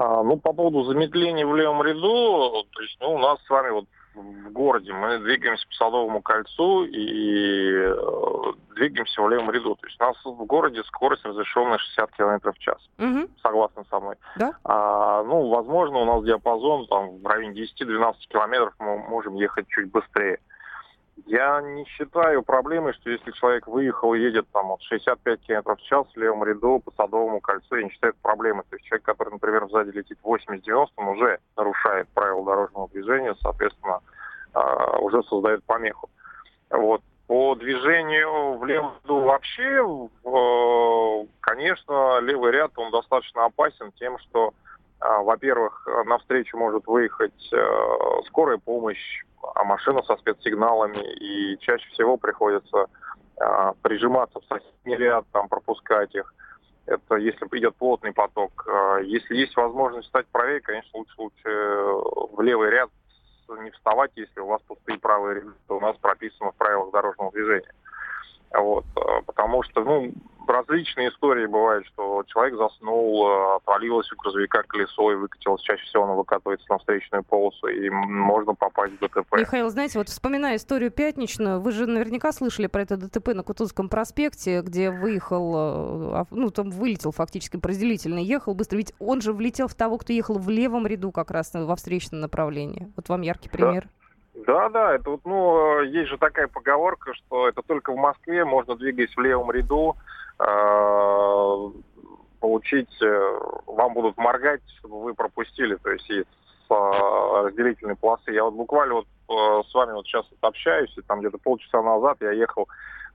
А, 0.00 0.22
ну, 0.22 0.38
по 0.38 0.54
поводу 0.54 0.82
замедления 0.84 1.46
в 1.46 1.54
левом 1.54 1.82
ряду, 1.82 2.64
то 2.72 2.80
есть, 2.80 2.96
ну, 3.00 3.16
у 3.16 3.18
нас 3.18 3.38
с 3.44 3.50
вами 3.50 3.68
вот 3.68 3.84
в 4.14 4.50
городе 4.50 4.94
мы 4.94 5.18
двигаемся 5.18 5.66
по 5.68 5.74
Садовому 5.74 6.22
кольцу 6.22 6.84
и 6.84 7.70
э, 7.70 8.52
двигаемся 8.76 9.20
в 9.20 9.28
левом 9.28 9.50
ряду. 9.50 9.74
То 9.74 9.86
есть 9.86 10.00
у 10.00 10.04
нас 10.04 10.16
в 10.24 10.44
городе 10.46 10.82
скорость 10.84 11.24
разрешенная 11.26 11.76
60 11.76 12.12
км 12.12 12.50
в 12.50 12.58
час. 12.58 12.78
Угу. 12.98 13.28
Согласны 13.42 13.84
со 13.90 14.00
мной? 14.00 14.16
Да. 14.36 14.52
А, 14.64 15.22
ну, 15.22 15.48
возможно, 15.48 15.98
у 15.98 16.04
нас 16.06 16.24
диапазон 16.24 16.86
там 16.86 17.18
в 17.18 17.26
районе 17.26 17.62
10-12 17.62 18.14
километров 18.30 18.72
мы 18.78 18.98
можем 18.98 19.34
ехать 19.34 19.68
чуть 19.68 19.90
быстрее. 19.90 20.38
Я 21.26 21.60
не 21.60 21.84
считаю 21.86 22.42
проблемой, 22.42 22.92
что 22.94 23.10
если 23.10 23.30
человек 23.32 23.66
выехал 23.66 24.14
и 24.14 24.20
едет 24.20 24.46
там 24.52 24.70
от 24.70 24.82
65 24.82 25.40
км 25.42 25.74
в 25.74 25.82
час 25.82 26.06
в 26.14 26.16
левом 26.18 26.44
ряду 26.44 26.80
по 26.80 26.90
Садовому 26.92 27.40
кольцу, 27.40 27.76
я 27.76 27.84
не 27.84 27.90
считаю 27.90 28.12
это 28.12 28.22
проблемой. 28.22 28.64
То 28.70 28.76
есть 28.76 28.86
человек, 28.86 29.04
который, 29.04 29.30
например, 29.30 29.68
сзади 29.68 29.90
летит 29.90 30.18
80-90, 30.22 30.86
он 30.96 31.08
уже 31.08 31.38
нарушает 31.56 32.08
правила 32.10 32.44
дорожного 32.44 32.88
движения, 32.88 33.34
соответственно, 33.40 34.00
а, 34.52 34.98
уже 34.98 35.22
создает 35.24 35.64
помеху. 35.64 36.08
Вот. 36.70 37.02
По 37.26 37.54
движению 37.54 38.58
в 38.58 38.64
левом 38.64 38.92
ряду 39.02 39.20
вообще, 39.20 39.84
конечно, 41.40 42.18
левый 42.20 42.50
ряд, 42.50 42.72
он 42.76 42.90
достаточно 42.90 43.44
опасен 43.44 43.92
тем, 43.92 44.18
что 44.18 44.52
а, 44.98 45.22
во-первых, 45.22 45.86
навстречу 46.06 46.58
может 46.58 46.86
выехать 46.86 47.52
э, 47.52 48.22
скорая 48.26 48.58
помощь, 48.58 49.24
а 49.60 49.64
машина 49.64 50.02
со 50.02 50.16
спецсигналами, 50.16 51.02
и 51.16 51.58
чаще 51.58 51.86
всего 51.90 52.16
приходится 52.16 52.86
а, 53.38 53.74
прижиматься 53.82 54.40
в 54.40 54.44
соседний 54.46 54.96
ряд, 54.96 55.26
там 55.32 55.48
пропускать 55.48 56.14
их. 56.14 56.32
Это 56.86 57.16
если 57.16 57.44
идет 57.58 57.76
плотный 57.76 58.12
поток. 58.12 58.66
А, 58.66 58.98
если 59.00 59.36
есть 59.36 59.54
возможность 59.56 60.08
стать 60.08 60.26
правее, 60.28 60.60
конечно, 60.60 60.98
лучше 60.98 61.14
лучше 61.18 61.48
в 62.32 62.40
левый 62.40 62.70
ряд 62.70 62.88
не 63.62 63.70
вставать, 63.72 64.12
если 64.14 64.40
у 64.40 64.46
вас 64.46 64.62
пустые 64.62 64.98
правые 64.98 65.40
ряды. 65.40 65.52
У 65.68 65.80
нас 65.80 65.96
прописано 65.96 66.52
в 66.52 66.56
правилах 66.56 66.92
дорожного 66.92 67.32
движения. 67.32 67.74
Вот, 68.52 68.84
потому 69.26 69.62
что, 69.64 69.84
ну, 69.84 70.12
различные 70.52 71.10
истории 71.10 71.46
бывают, 71.46 71.86
что 71.86 72.22
человек 72.26 72.56
заснул, 72.56 73.28
э, 73.28 73.56
отвалилось 73.56 74.10
у 74.12 74.16
грузовика 74.16 74.62
колесо 74.62 75.12
и 75.12 75.14
выкатилось. 75.14 75.62
Чаще 75.62 75.84
всего 75.84 76.04
оно 76.04 76.16
выкатывается 76.16 76.66
на 76.70 76.78
встречную 76.78 77.24
полосу, 77.24 77.66
и 77.68 77.90
можно 77.90 78.54
попасть 78.54 78.94
в 78.94 78.98
ДТП. 78.98 79.36
Михаил, 79.36 79.68
знаете, 79.70 79.98
вот 79.98 80.08
вспоминая 80.08 80.56
историю 80.56 80.90
пятничную, 80.90 81.60
вы 81.60 81.72
же 81.72 81.86
наверняка 81.86 82.32
слышали 82.32 82.66
про 82.66 82.82
это 82.82 82.96
ДТП 82.96 83.28
на 83.34 83.42
Кутузовском 83.42 83.88
проспекте, 83.88 84.62
где 84.62 84.90
выехал, 84.90 86.20
э, 86.20 86.24
ну, 86.30 86.50
там 86.50 86.70
вылетел 86.70 87.12
фактически 87.12 87.58
разделительный, 87.62 88.24
ехал 88.24 88.54
быстро. 88.54 88.76
Ведь 88.76 88.94
он 88.98 89.20
же 89.20 89.32
влетел 89.32 89.68
в 89.68 89.74
того, 89.74 89.98
кто 89.98 90.12
ехал 90.12 90.38
в 90.38 90.48
левом 90.48 90.86
ряду 90.86 91.12
как 91.12 91.30
раз 91.30 91.52
во 91.54 91.76
встречном 91.76 92.20
направлении. 92.20 92.90
Вот 92.96 93.08
вам 93.08 93.22
яркий 93.22 93.48
пример. 93.48 93.84
Да. 93.84 93.90
Да, 94.46 94.68
да, 94.70 94.94
это 94.94 95.10
вот, 95.10 95.20
ну, 95.24 95.82
есть 95.82 96.08
же 96.08 96.16
такая 96.16 96.46
поговорка, 96.46 97.12
что 97.12 97.48
это 97.48 97.60
только 97.62 97.92
в 97.92 97.96
Москве 97.96 98.44
можно, 98.44 98.74
двигаясь 98.74 99.14
в 99.14 99.20
левом 99.20 99.50
ряду, 99.50 99.96
Э, 99.96 100.29
получить, 102.40 103.02
э, 103.02 103.38
вам 103.66 103.94
будут 103.94 104.16
моргать, 104.16 104.62
чтобы 104.78 105.02
вы 105.02 105.14
пропустили, 105.14 105.76
то 105.76 105.90
есть 105.90 106.08
из 106.10 106.24
э, 106.24 107.44
разделительной 107.44 107.96
полосы. 107.96 108.32
Я 108.32 108.44
вот 108.44 108.54
буквально 108.54 108.94
вот 108.94 109.06
с 109.66 109.74
вами 109.74 109.92
вот 109.92 110.06
сейчас 110.06 110.26
вот 110.30 110.38
общаюсь, 110.48 110.92
и 110.96 111.02
там 111.02 111.20
где-то 111.20 111.38
полчаса 111.38 111.82
назад 111.82 112.16
я 112.20 112.32
ехал 112.32 112.66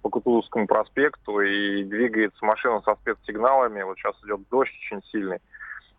по 0.01 0.09
Кутузовскому 0.09 0.67
проспекту, 0.67 1.41
и 1.41 1.83
двигается 1.83 2.45
машина 2.45 2.81
со 2.85 2.95
спецсигналами, 2.95 3.81
вот 3.81 3.97
сейчас 3.97 4.15
идет 4.23 4.47
дождь 4.49 4.71
очень 4.85 5.03
сильный 5.11 5.39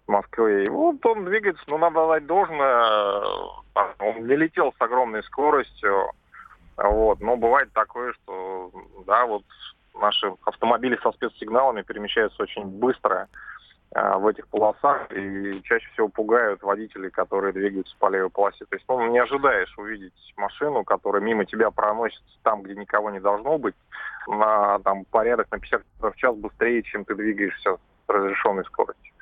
в 0.07 0.13
Москве. 0.13 0.67
И 0.67 0.69
вот 0.69 1.05
он 1.05 1.25
двигается, 1.25 1.63
но 1.67 1.77
надо 1.77 2.07
дать 2.07 2.27
должное, 2.27 3.25
он 3.99 4.27
не 4.27 4.37
летел 4.37 4.73
с 4.79 4.81
огромной 4.81 5.23
скоростью, 5.25 6.13
вот, 6.77 7.21
но 7.21 7.37
бывает 7.37 7.73
такое, 7.73 8.13
что, 8.13 8.71
да, 9.07 9.27
вот 9.27 9.43
наши 10.01 10.33
автомобили 10.45 10.99
со 11.03 11.13
спецсигналами 11.13 11.83
перемещаются 11.83 12.43
очень 12.43 12.65
быстро 12.65 13.29
а, 13.95 14.19
в 14.19 14.27
этих 14.27 14.47
полосах 14.49 15.11
и 15.13 15.63
чаще 15.63 15.89
всего 15.93 16.09
пугают 16.09 16.63
водителей, 16.63 17.11
которые 17.11 17.53
двигаются 17.53 17.95
по 17.99 18.11
левой 18.11 18.31
полосе. 18.31 18.65
То 18.67 18.77
есть 18.77 18.85
ну, 18.89 19.07
не 19.11 19.19
ожидаешь 19.19 19.73
увидеть 19.79 20.35
машину, 20.37 20.85
которая 20.85 21.23
мимо 21.23 21.45
тебя 21.45 21.71
проносится 21.71 22.39
там, 22.43 22.63
где 22.63 22.75
никого 22.75 23.11
не 23.11 23.21
должно 23.21 23.59
быть, 23.59 23.75
на 24.27 24.79
там, 24.81 25.05
порядок 25.07 25.47
на 25.51 25.59
50 25.59 25.83
км 25.83 26.13
в 26.13 26.17
час 26.17 26.37
быстрее, 26.37 26.83
чем 26.83 27.05
ты 27.05 27.15
двигаешься 27.15 27.77
с 27.77 28.09
разрешенной 28.09 28.65
скоростью. 28.65 29.13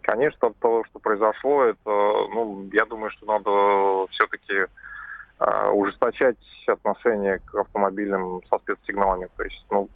Конечно, 0.00 0.52
то, 0.60 0.84
что 0.84 0.98
произошло, 1.00 1.64
это, 1.64 1.78
ну, 1.84 2.68
я 2.72 2.84
думаю, 2.84 3.10
что 3.10 3.26
надо 3.26 4.06
все-таки 4.12 4.66
э, 5.40 5.70
ужесточать 5.70 6.36
отношение 6.66 7.40
к 7.40 7.54
автомобилям 7.54 8.42
со 8.50 8.58
спецсигналами. 8.58 9.28
То 9.36 9.44
есть, 9.44 9.66
ну, 9.70 9.88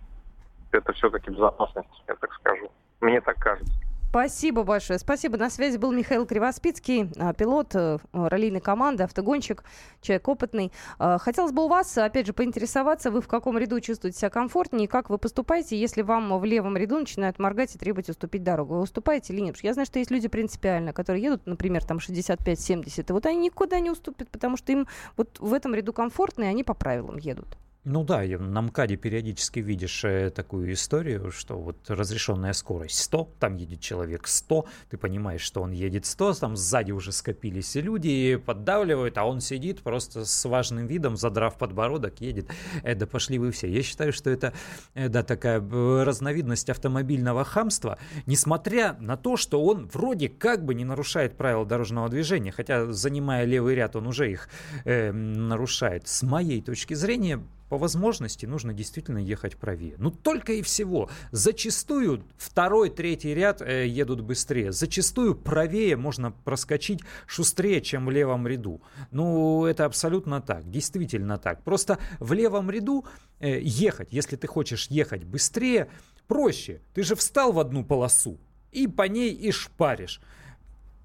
это 0.72 0.92
все-таки 0.92 1.30
безопасность, 1.30 1.88
я 2.06 2.14
так 2.16 2.32
скажу. 2.34 2.70
Мне 3.00 3.20
так 3.20 3.36
кажется. 3.38 3.72
Спасибо 4.10 4.62
большое. 4.62 4.98
Спасибо. 4.98 5.36
На 5.36 5.50
связи 5.50 5.76
был 5.76 5.92
Михаил 5.92 6.24
Кривоспицкий, 6.24 7.10
а, 7.18 7.34
пилот 7.34 7.74
э, 7.74 7.98
раллийной 8.14 8.60
команды, 8.60 9.02
автогонщик, 9.02 9.64
человек 10.00 10.26
опытный. 10.28 10.72
А, 10.98 11.18
хотелось 11.18 11.52
бы 11.52 11.66
у 11.66 11.68
вас, 11.68 11.98
опять 11.98 12.26
же, 12.26 12.32
поинтересоваться, 12.32 13.10
вы 13.10 13.20
в 13.20 13.28
каком 13.28 13.58
ряду 13.58 13.78
чувствуете 13.80 14.18
себя 14.18 14.30
комфортнее, 14.30 14.84
и 14.84 14.86
как 14.86 15.10
вы 15.10 15.18
поступаете, 15.18 15.78
если 15.78 16.00
вам 16.00 16.38
в 16.38 16.44
левом 16.46 16.78
ряду 16.78 16.98
начинают 16.98 17.38
моргать 17.38 17.74
и 17.74 17.78
требовать 17.78 18.08
уступить 18.08 18.42
дорогу. 18.42 18.76
Вы 18.76 18.80
уступаете 18.80 19.34
или 19.34 19.42
нет? 19.42 19.58
Я 19.62 19.74
знаю, 19.74 19.84
что 19.84 19.98
есть 19.98 20.10
люди 20.10 20.26
принципиально, 20.28 20.94
которые 20.94 21.22
едут, 21.22 21.44
например, 21.44 21.84
там 21.84 21.98
65-70, 21.98 23.04
и 23.06 23.12
вот 23.12 23.26
они 23.26 23.38
никуда 23.38 23.78
не 23.78 23.90
уступят, 23.90 24.30
потому 24.30 24.56
что 24.56 24.72
им 24.72 24.88
вот 25.18 25.38
в 25.38 25.52
этом 25.52 25.74
ряду 25.74 25.92
комфортно, 25.92 26.44
и 26.44 26.46
они 26.46 26.64
по 26.64 26.72
правилам 26.72 27.18
едут. 27.18 27.58
Ну 27.84 28.04
да, 28.04 28.22
на 28.22 28.60
МКАДе 28.60 28.96
периодически 28.96 29.60
видишь 29.60 30.04
э, 30.04 30.30
такую 30.30 30.72
историю, 30.74 31.30
что 31.30 31.58
вот 31.58 31.88
разрешенная 31.88 32.52
скорость 32.52 32.98
100, 33.04 33.34
там 33.38 33.56
едет 33.56 33.80
человек 33.80 34.26
100, 34.26 34.66
ты 34.90 34.98
понимаешь, 34.98 35.40
что 35.40 35.62
он 35.62 35.70
едет 35.70 36.04
100, 36.04 36.34
там 36.34 36.56
сзади 36.56 36.92
уже 36.92 37.12
скопились 37.12 37.76
люди, 37.76 38.36
поддавливают, 38.36 39.16
а 39.16 39.24
он 39.24 39.40
сидит 39.40 39.82
просто 39.82 40.24
с 40.24 40.44
важным 40.44 40.86
видом, 40.86 41.16
задрав 41.16 41.56
подбородок, 41.56 42.20
едет. 42.20 42.50
Э, 42.82 42.94
да 42.94 43.06
пошли 43.06 43.38
вы 43.38 43.52
все. 43.52 43.68
Я 43.68 43.82
считаю, 43.82 44.12
что 44.12 44.28
это, 44.28 44.52
э, 44.94 45.08
да, 45.08 45.22
такая 45.22 45.60
разновидность 46.04 46.68
автомобильного 46.68 47.44
хамства, 47.44 47.96
несмотря 48.26 48.98
на 49.00 49.16
то, 49.16 49.36
что 49.36 49.64
он 49.64 49.86
вроде 49.86 50.28
как 50.28 50.64
бы 50.64 50.74
не 50.74 50.84
нарушает 50.84 51.36
правила 51.36 51.64
дорожного 51.64 52.08
движения, 52.08 52.50
хотя 52.50 52.92
занимая 52.92 53.44
левый 53.44 53.76
ряд, 53.76 53.94
он 53.94 54.08
уже 54.08 54.30
их 54.30 54.48
э, 54.84 55.12
нарушает. 55.12 56.08
С 56.08 56.22
моей 56.22 56.60
точки 56.60 56.94
зрения, 56.94 57.40
по 57.68 57.78
возможности 57.78 58.46
нужно 58.46 58.72
действительно 58.72 59.18
ехать 59.18 59.56
правее. 59.56 59.94
Ну, 59.98 60.10
только 60.10 60.52
и 60.54 60.62
всего. 60.62 61.10
Зачастую 61.32 62.24
второй, 62.36 62.90
третий 62.90 63.34
ряд 63.34 63.62
э, 63.62 63.86
едут 63.86 64.20
быстрее. 64.22 64.72
Зачастую 64.72 65.34
правее 65.34 65.96
можно 65.96 66.30
проскочить 66.30 67.00
шустрее, 67.26 67.80
чем 67.80 68.06
в 68.06 68.10
левом 68.10 68.46
ряду. 68.46 68.80
Ну, 69.10 69.64
это 69.64 69.84
абсолютно 69.84 70.40
так. 70.40 70.70
Действительно 70.70 71.38
так. 71.38 71.62
Просто 71.62 71.98
в 72.18 72.32
левом 72.32 72.70
ряду 72.70 73.04
э, 73.40 73.60
ехать, 73.60 74.08
если 74.12 74.36
ты 74.36 74.46
хочешь 74.46 74.88
ехать 74.88 75.24
быстрее, 75.24 75.88
проще. 76.26 76.80
Ты 76.94 77.02
же 77.02 77.14
встал 77.14 77.52
в 77.52 77.58
одну 77.58 77.84
полосу 77.84 78.38
и 78.72 78.86
по 78.86 79.02
ней 79.02 79.32
и 79.32 79.50
шпаришь. 79.50 80.20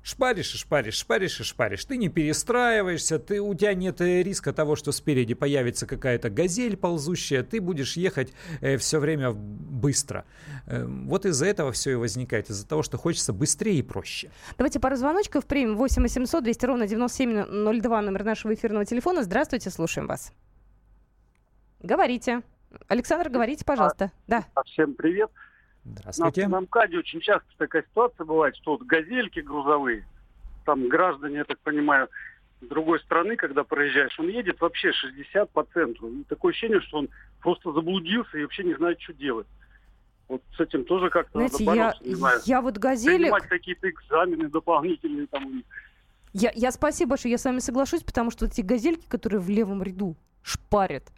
Шпаришь 0.03 0.53
и 0.53 0.57
шпаришь, 0.57 0.95
шпаришь 0.95 1.39
и 1.39 1.43
шпаришь. 1.43 1.85
Ты 1.85 1.95
не 1.95 2.09
перестраиваешься, 2.09 3.19
ты, 3.19 3.39
у 3.39 3.55
тебя 3.55 3.73
нет 3.73 4.01
э, 4.01 4.21
риска 4.21 4.51
того, 4.51 4.75
что 4.75 4.91
спереди 4.91 5.33
появится 5.33 5.87
какая-то 5.87 6.29
газель 6.29 6.75
ползущая, 6.75 7.41
ты 7.41 7.61
будешь 7.61 7.95
ехать 7.95 8.33
э, 8.59 8.75
все 8.75 8.99
время 8.99 9.31
быстро. 9.31 10.25
Э, 10.67 10.83
вот 10.85 11.25
из-за 11.25 11.45
этого 11.45 11.71
все 11.71 11.91
и 11.91 11.95
возникает, 11.95 12.49
из-за 12.49 12.67
того, 12.67 12.83
что 12.83 12.97
хочется 12.97 13.31
быстрее 13.31 13.79
и 13.79 13.81
проще. 13.81 14.29
Давайте 14.57 14.81
пару 14.81 14.97
звоночков 14.97 15.45
примем. 15.45 15.77
8 15.77 16.01
800 16.01 16.43
200 16.43 16.65
ровно 16.65 16.85
9702, 16.85 18.01
номер 18.01 18.25
нашего 18.25 18.53
эфирного 18.53 18.83
телефона. 18.83 19.23
Здравствуйте, 19.23 19.69
слушаем 19.69 20.07
вас. 20.07 20.33
Говорите. 21.81 22.41
Александр, 22.89 23.29
говорите, 23.29 23.63
пожалуйста. 23.63 24.11
Да. 24.27 24.43
Всем 24.65 24.95
привет. 24.95 25.29
Здравствуйте. 25.85 26.47
На, 26.47 26.59
на 26.59 26.61
МКАДе 26.61 26.99
очень 26.99 27.19
часто 27.19 27.47
такая 27.57 27.83
ситуация 27.83 28.25
бывает, 28.25 28.55
что 28.55 28.71
вот 28.71 28.83
газельки 28.83 29.39
грузовые, 29.39 30.05
там 30.65 30.87
граждане, 30.87 31.37
я 31.37 31.43
так 31.43 31.59
понимаю, 31.59 32.07
другой 32.67 32.99
стороны, 33.01 33.35
когда 33.35 33.63
проезжаешь, 33.63 34.17
он 34.19 34.29
едет 34.29 34.59
вообще 34.61 34.91
60 34.91 35.49
по 35.51 35.63
центру. 35.73 36.09
И 36.09 36.23
такое 36.23 36.51
ощущение, 36.51 36.81
что 36.81 36.99
он 36.99 37.09
просто 37.41 37.71
заблудился 37.71 38.37
и 38.37 38.43
вообще 38.43 38.63
не 38.63 38.75
знает, 38.75 39.01
что 39.01 39.13
делать. 39.13 39.47
Вот 40.29 40.41
с 40.57 40.59
этим 40.59 40.85
тоже 40.85 41.09
как-то 41.09 41.39
Знаете, 41.39 41.63
надо 41.63 41.77
бороться, 41.77 42.03
я, 42.03 42.09
не 42.09 42.15
знаю. 42.15 42.39
Я 42.45 42.61
вот 42.61 42.77
газели... 42.77 43.23
Принимать 43.23 43.47
какие-то 43.47 43.89
экзамены 43.89 44.49
дополнительные 44.49 45.27
там. 45.27 45.63
Я, 46.31 46.51
я 46.55 46.71
спасибо 46.71 47.11
большое, 47.11 47.33
я 47.33 47.37
с 47.37 47.45
вами 47.45 47.59
соглашусь, 47.59 48.03
потому 48.03 48.31
что 48.31 48.45
эти 48.45 48.61
газельки, 48.61 49.05
которые 49.07 49.39
в 49.39 49.49
левом 49.49 49.83
ряду 49.83 50.15
шпарят, 50.41 51.11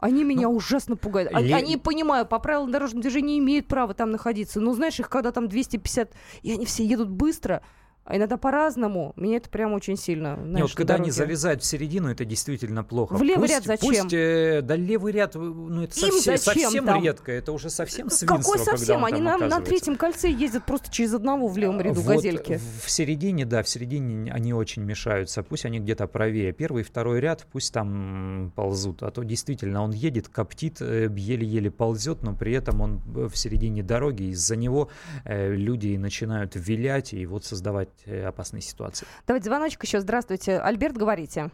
они 0.00 0.24
меня 0.24 0.48
ну, 0.48 0.54
ужасно 0.54 0.96
пугают. 0.96 1.30
Они, 1.32 1.48
Ле... 1.48 1.56
они, 1.56 1.76
понимаю, 1.76 2.26
по 2.26 2.38
правилам 2.38 2.70
дорожного 2.70 3.02
движения 3.02 3.38
имеют 3.38 3.66
право 3.66 3.94
там 3.94 4.10
находиться. 4.10 4.60
Но 4.60 4.72
знаешь, 4.72 4.98
их 4.98 5.08
когда 5.08 5.30
там 5.30 5.48
250, 5.48 6.12
и 6.42 6.52
они 6.52 6.64
все 6.64 6.84
едут 6.84 7.10
быстро, 7.10 7.62
иногда 8.08 8.36
по-разному. 8.36 9.12
Меня 9.16 9.36
это 9.36 9.48
прям 9.50 9.72
очень 9.72 9.96
сильно. 9.96 10.34
Знаешь, 10.36 10.54
Не, 10.54 10.62
вот 10.62 10.74
когда 10.74 10.94
дороге. 10.94 11.04
они 11.04 11.10
залезают 11.12 11.62
в 11.62 11.66
середину, 11.66 12.10
это 12.10 12.24
действительно 12.24 12.84
плохо. 12.84 13.14
В 13.14 13.22
левый 13.22 13.42
пусть, 13.42 13.52
ряд 13.54 13.64
зачем? 13.64 14.02
Пусть, 14.02 14.12
э, 14.14 14.60
да 14.62 14.76
левый 14.76 15.12
ряд, 15.12 15.34
ну 15.34 15.82
это 15.82 15.98
Им 16.00 16.12
совсем, 16.12 16.38
совсем 16.38 17.02
редко. 17.02 17.32
Это 17.32 17.52
уже 17.52 17.70
совсем 17.70 18.10
свинство. 18.10 18.36
Какой 18.36 18.58
совсем? 18.58 19.04
Они 19.04 19.20
на, 19.20 19.38
на 19.38 19.60
третьем 19.60 19.96
кольце 19.96 20.28
ездят 20.28 20.64
просто 20.64 20.90
через 20.90 21.14
одного 21.14 21.48
в 21.48 21.56
левом 21.56 21.80
ряду 21.80 22.00
вот 22.00 22.14
газельки. 22.14 22.60
В 22.82 22.90
середине, 22.90 23.44
да, 23.44 23.62
в 23.62 23.68
середине 23.68 24.32
они 24.32 24.52
очень 24.52 24.82
мешаются. 24.82 25.42
Пусть 25.42 25.64
они 25.64 25.78
где-то 25.78 26.06
правее. 26.06 26.52
Первый 26.52 26.82
второй 26.82 27.20
ряд 27.20 27.46
пусть 27.52 27.72
там 27.72 28.52
ползут. 28.56 29.02
А 29.02 29.10
то 29.10 29.22
действительно 29.22 29.82
он 29.82 29.92
едет, 29.92 30.28
коптит, 30.28 30.80
э, 30.80 31.08
еле-еле 31.14 31.70
ползет, 31.70 32.22
но 32.22 32.34
при 32.34 32.52
этом 32.52 32.80
он 32.80 33.02
в 33.06 33.34
середине 33.36 33.82
дороги. 33.82 34.24
Из-за 34.24 34.56
него 34.56 34.88
э, 35.24 35.54
люди 35.54 35.96
начинают 35.96 36.52
вилять 36.54 37.12
и 37.12 37.26
вот 37.26 37.44
создавать 37.44 37.89
Э, 38.06 38.26
опасной 38.26 38.60
ситуации. 38.60 39.06
Давайте 39.26 39.48
звоночек 39.48 39.82
еще. 39.82 40.00
Здравствуйте. 40.00 40.58
Альберт, 40.58 40.96
говорите. 40.96 41.50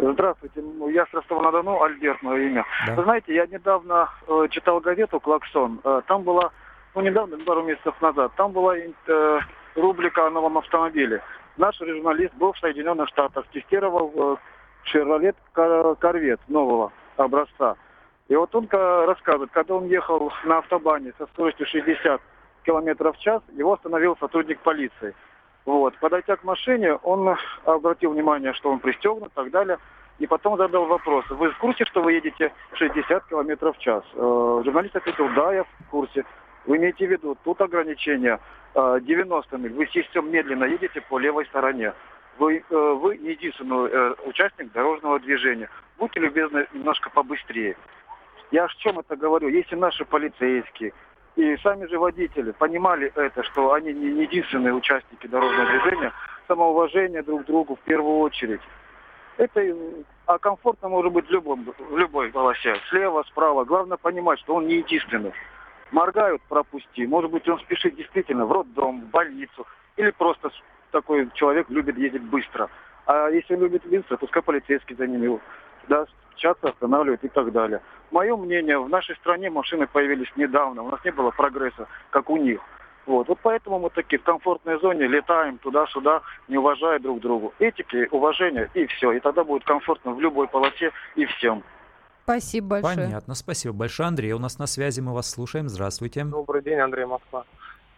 Здравствуйте, 0.00 0.62
ну, 0.62 0.88
я 0.88 1.06
с 1.06 1.12
Ростова-на-Дону, 1.12 1.82
Альберт, 1.82 2.22
мое 2.22 2.46
имя. 2.46 2.64
Да. 2.86 2.94
Вы 2.94 3.02
знаете, 3.02 3.34
я 3.34 3.46
недавно 3.46 4.08
э, 4.28 4.46
читал 4.50 4.78
газету 4.78 5.18
«Клаксон». 5.18 5.80
Э, 5.82 6.02
там 6.06 6.22
была, 6.22 6.52
ну 6.94 7.00
недавно, 7.00 7.36
пару 7.38 7.64
месяцев 7.64 8.00
назад, 8.00 8.30
там 8.36 8.52
была 8.52 8.76
э, 8.76 9.40
рубрика 9.74 10.28
о 10.28 10.30
новом 10.30 10.58
автомобиле. 10.58 11.20
Наш 11.56 11.76
журналист 11.78 12.32
был 12.34 12.52
в 12.52 12.58
Соединенных 12.58 13.08
Штатах, 13.08 13.44
тестировал 13.48 14.38
«Шевролет 14.84 15.36
Корвет» 15.52 16.40
нового 16.46 16.92
образца. 17.16 17.74
И 18.28 18.36
вот 18.36 18.54
он 18.54 18.68
рассказывает, 18.70 19.50
когда 19.50 19.74
он 19.74 19.86
ехал 19.86 20.32
на 20.44 20.58
автобане 20.58 21.12
со 21.18 21.26
скоростью 21.26 21.66
60 21.66 22.20
км 22.62 23.12
в 23.12 23.18
час, 23.18 23.42
его 23.56 23.72
остановил 23.72 24.16
сотрудник 24.20 24.60
полиции. 24.60 25.14
Вот. 25.68 25.98
Подойдя 25.98 26.34
к 26.36 26.44
машине, 26.44 26.94
он 26.94 27.36
обратил 27.66 28.12
внимание, 28.12 28.54
что 28.54 28.70
он 28.70 28.78
пристегнут 28.78 29.28
и 29.32 29.34
так 29.34 29.50
далее. 29.50 29.76
И 30.18 30.26
потом 30.26 30.56
задал 30.56 30.86
вопрос, 30.86 31.26
вы 31.28 31.50
в 31.50 31.58
курсе, 31.58 31.84
что 31.84 32.00
вы 32.00 32.14
едете 32.14 32.54
60 32.72 33.26
км 33.26 33.72
в 33.72 33.78
час? 33.78 34.02
Э, 34.14 34.62
журналист 34.64 34.96
ответил, 34.96 35.28
да, 35.36 35.52
я 35.52 35.64
в 35.64 35.90
курсе. 35.90 36.24
Вы 36.64 36.78
имеете 36.78 37.06
в 37.06 37.10
виду, 37.10 37.36
тут 37.44 37.60
ограничение 37.60 38.40
э, 38.74 39.00
90 39.02 39.58
миль. 39.58 39.74
Вы 39.74 39.86
систем 39.88 40.32
медленно 40.32 40.64
едете 40.64 41.02
по 41.02 41.18
левой 41.18 41.44
стороне. 41.44 41.92
Вы, 42.38 42.64
э, 42.70 42.74
вы 42.74 43.16
единственный 43.16 43.90
э, 43.90 44.14
участник 44.24 44.72
дорожного 44.72 45.20
движения. 45.20 45.68
Будьте 45.98 46.18
любезны 46.18 46.66
немножко 46.72 47.10
побыстрее. 47.10 47.76
Я 48.50 48.64
о 48.64 48.68
чем 48.78 49.00
это 49.00 49.16
говорю? 49.16 49.48
Если 49.48 49.76
наши 49.76 50.06
полицейские, 50.06 50.94
и 51.38 51.56
сами 51.58 51.86
же 51.86 52.00
водители 52.00 52.50
понимали 52.50 53.12
это, 53.14 53.44
что 53.44 53.72
они 53.72 53.92
не 53.92 54.22
единственные 54.22 54.74
участники 54.74 55.28
дорожного 55.28 55.70
движения, 55.70 56.12
самоуважение 56.48 57.22
друг 57.22 57.44
к 57.44 57.46
другу 57.46 57.76
в 57.76 57.80
первую 57.80 58.18
очередь. 58.18 58.60
Это, 59.36 59.62
а 60.26 60.38
комфортно 60.38 60.88
может 60.88 61.12
быть 61.12 61.28
в, 61.28 61.30
любом, 61.30 61.64
в 61.78 61.96
любой 61.96 62.32
полосе, 62.32 62.74
слева, 62.90 63.22
справа. 63.28 63.64
Главное 63.64 63.96
понимать, 63.96 64.40
что 64.40 64.56
он 64.56 64.66
не 64.66 64.78
единственный. 64.78 65.32
Моргают, 65.92 66.42
пропусти. 66.48 67.06
Может 67.06 67.30
быть, 67.30 67.48
он 67.48 67.60
спешит 67.60 67.94
действительно 67.94 68.44
в 68.44 68.50
роддом, 68.50 69.02
в 69.02 69.10
больницу. 69.10 69.64
Или 69.96 70.10
просто 70.10 70.50
такой 70.90 71.30
человек 71.34 71.70
любит 71.70 71.96
ездить 71.98 72.22
быстро. 72.22 72.68
А 73.06 73.28
если 73.28 73.54
любит 73.54 73.86
быстро, 73.86 74.16
пускай 74.16 74.42
полицейский 74.42 74.96
за 74.96 75.06
ним 75.06 75.40
да, 75.86 76.04
часто 76.38 76.70
останавливают 76.70 77.22
и 77.24 77.28
так 77.28 77.52
далее. 77.52 77.80
Мое 78.10 78.36
мнение, 78.36 78.78
в 78.78 78.88
нашей 78.88 79.16
стране 79.16 79.50
машины 79.50 79.86
появились 79.86 80.32
недавно, 80.36 80.82
у 80.82 80.90
нас 80.90 81.04
не 81.04 81.10
было 81.10 81.30
прогресса, 81.30 81.86
как 82.10 82.30
у 82.30 82.36
них. 82.36 82.60
Вот. 83.06 83.26
вот 83.28 83.38
поэтому 83.42 83.78
мы 83.78 83.88
такие 83.88 84.18
в 84.18 84.22
комфортной 84.22 84.78
зоне 84.80 85.06
летаем 85.06 85.56
туда-сюда, 85.58 86.20
не 86.46 86.58
уважая 86.58 86.98
друг 86.98 87.20
другу. 87.20 87.54
Этики, 87.58 88.06
уважение 88.10 88.70
и 88.74 88.86
все. 88.86 89.12
И 89.12 89.20
тогда 89.20 89.44
будет 89.44 89.64
комфортно 89.64 90.12
в 90.12 90.20
любой 90.20 90.46
полосе 90.46 90.92
и 91.16 91.24
всем. 91.24 91.62
Спасибо 92.24 92.82
большое. 92.82 93.06
Понятно, 93.06 93.34
спасибо 93.34 93.74
большое. 93.74 94.08
Андрей, 94.08 94.32
у 94.32 94.38
нас 94.38 94.58
на 94.58 94.66
связи, 94.66 95.00
мы 95.00 95.14
вас 95.14 95.30
слушаем. 95.30 95.70
Здравствуйте. 95.70 96.24
Добрый 96.24 96.62
день, 96.62 96.78
Андрей 96.78 97.06
Москва. 97.06 97.44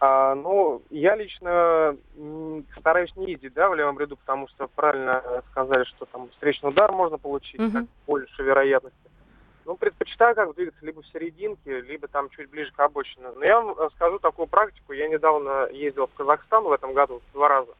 А, 0.03 0.33
ну, 0.33 0.81
я 0.89 1.15
лично 1.15 1.95
стараюсь 2.79 3.15
не 3.15 3.33
ездить, 3.33 3.53
да, 3.53 3.69
в 3.69 3.75
левом 3.75 3.99
ряду, 3.99 4.17
потому 4.17 4.47
что 4.47 4.67
правильно 4.67 5.43
сказали, 5.51 5.83
что 5.83 6.05
там 6.05 6.27
встречный 6.31 6.71
удар 6.71 6.91
можно 6.91 7.19
получить, 7.19 7.59
угу. 7.59 7.71
как 7.71 7.85
больше 8.07 8.41
вероятности. 8.41 8.97
Ну, 9.63 9.77
предпочитаю 9.77 10.33
как 10.33 10.55
двигаться 10.55 10.83
либо 10.83 11.03
в 11.03 11.07
серединке, 11.13 11.81
либо 11.81 12.07
там 12.07 12.29
чуть 12.31 12.49
ближе 12.49 12.71
к 12.71 12.79
обочине. 12.79 13.27
Но 13.35 13.45
я 13.45 13.61
вам 13.61 13.91
скажу 13.91 14.17
такую 14.17 14.47
практику. 14.47 14.93
Я 14.93 15.07
недавно 15.07 15.67
ездил 15.71 16.07
в 16.07 16.13
Казахстан 16.15 16.63
в 16.63 16.71
этом 16.71 16.93
году 16.93 17.21
два 17.31 17.47
раза. 17.47 17.73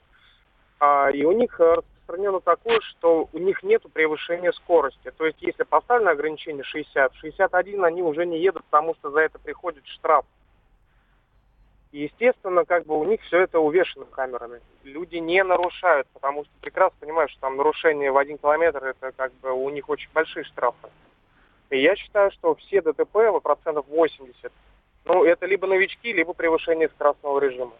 А, 0.79 1.09
и 1.09 1.23
у 1.23 1.31
них 1.31 1.59
распространено 1.59 2.39
такое, 2.39 2.81
что 2.81 3.29
у 3.33 3.37
них 3.39 3.63
нет 3.63 3.81
превышения 3.93 4.51
скорости. 4.51 5.11
То 5.17 5.25
есть, 5.25 5.41
если 5.41 5.63
поставлено 5.63 6.11
ограничение 6.11 6.63
60, 6.63 7.15
61 7.15 7.83
они 7.83 8.03
уже 8.03 8.27
не 8.27 8.39
едут, 8.39 8.63
потому 8.65 8.93
что 8.93 9.09
за 9.09 9.21
это 9.21 9.39
приходит 9.39 9.87
штраф. 9.87 10.23
И, 11.91 12.03
естественно, 12.03 12.63
как 12.63 12.85
бы 12.85 12.97
у 12.97 13.03
них 13.03 13.21
все 13.23 13.41
это 13.41 13.59
увешано 13.59 14.05
камерами. 14.05 14.61
Люди 14.83 15.17
не 15.17 15.43
нарушают, 15.43 16.07
потому 16.13 16.45
что 16.45 16.53
прекрасно 16.61 16.97
понимают, 16.99 17.31
что 17.31 17.41
там 17.41 17.57
нарушение 17.57 18.11
в 18.11 18.17
один 18.17 18.37
километр, 18.37 18.83
это 18.85 19.11
как 19.11 19.33
бы 19.41 19.51
у 19.51 19.69
них 19.69 19.89
очень 19.89 20.09
большие 20.13 20.45
штрафы. 20.45 20.89
И 21.69 21.81
я 21.81 21.95
считаю, 21.95 22.31
что 22.31 22.55
все 22.55 22.81
ДТП, 22.81 23.17
процентов 23.43 23.85
80, 23.87 24.51
ну, 25.05 25.23
это 25.25 25.45
либо 25.45 25.67
новички, 25.67 26.13
либо 26.13 26.33
превышение 26.33 26.89
скоростного 26.89 27.39
режима. 27.39 27.73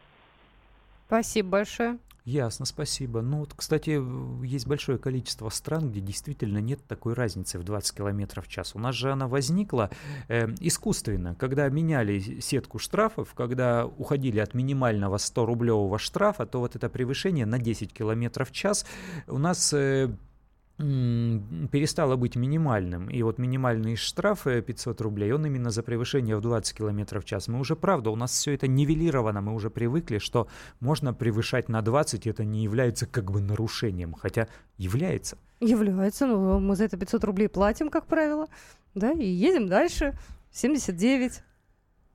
Спасибо 1.07 1.49
большое. 1.49 1.97
Ясно, 2.23 2.65
спасибо. 2.65 3.21
Ну, 3.21 3.39
вот, 3.39 3.53
кстати, 3.55 3.99
есть 4.45 4.67
большое 4.67 4.99
количество 4.99 5.49
стран, 5.49 5.89
где 5.89 6.01
действительно 6.01 6.59
нет 6.59 6.79
такой 6.87 7.13
разницы 7.13 7.57
в 7.57 7.63
20 7.63 7.97
км 7.97 8.41
в 8.41 8.47
час. 8.47 8.75
У 8.75 8.79
нас 8.79 8.93
же 8.93 9.11
она 9.11 9.27
возникла 9.27 9.89
э, 10.27 10.47
искусственно, 10.59 11.33
когда 11.33 11.67
меняли 11.69 12.39
сетку 12.39 12.77
штрафов, 12.77 13.33
когда 13.33 13.87
уходили 13.87 14.39
от 14.39 14.53
минимального 14.53 15.15
100-рублевого 15.15 15.97
штрафа, 15.97 16.45
то 16.45 16.59
вот 16.59 16.75
это 16.75 16.89
превышение 16.89 17.47
на 17.47 17.57
10 17.57 17.91
км 17.91 18.45
в 18.45 18.51
час 18.51 18.85
у 19.27 19.39
нас... 19.39 19.73
Э, 19.73 20.09
перестало 20.81 22.15
быть 22.15 22.35
минимальным. 22.35 23.09
И 23.09 23.21
вот 23.23 23.37
минимальный 23.37 23.95
штраф 23.95 24.43
500 24.43 25.01
рублей, 25.01 25.31
он 25.31 25.45
именно 25.45 25.69
за 25.69 25.83
превышение 25.83 26.35
в 26.35 26.41
20 26.41 26.77
км 26.77 27.19
в 27.19 27.25
час. 27.25 27.47
Мы 27.47 27.59
уже, 27.59 27.75
правда, 27.75 28.09
у 28.09 28.15
нас 28.15 28.31
все 28.31 28.53
это 28.53 28.67
нивелировано, 28.67 29.41
мы 29.41 29.53
уже 29.53 29.69
привыкли, 29.69 30.17
что 30.17 30.47
можно 30.79 31.13
превышать 31.13 31.69
на 31.69 31.81
20, 31.81 32.27
это 32.27 32.43
не 32.43 32.63
является 32.63 33.05
как 33.05 33.31
бы 33.31 33.41
нарушением, 33.41 34.13
хотя 34.13 34.47
является. 34.77 35.37
Является, 35.59 36.25
ну 36.25 36.59
мы 36.59 36.75
за 36.75 36.85
это 36.85 36.97
500 36.97 37.23
рублей 37.23 37.47
платим, 37.47 37.89
как 37.89 38.07
правило, 38.07 38.47
да, 38.95 39.11
и 39.11 39.25
едем 39.25 39.67
дальше. 39.67 40.13
79 40.51 41.43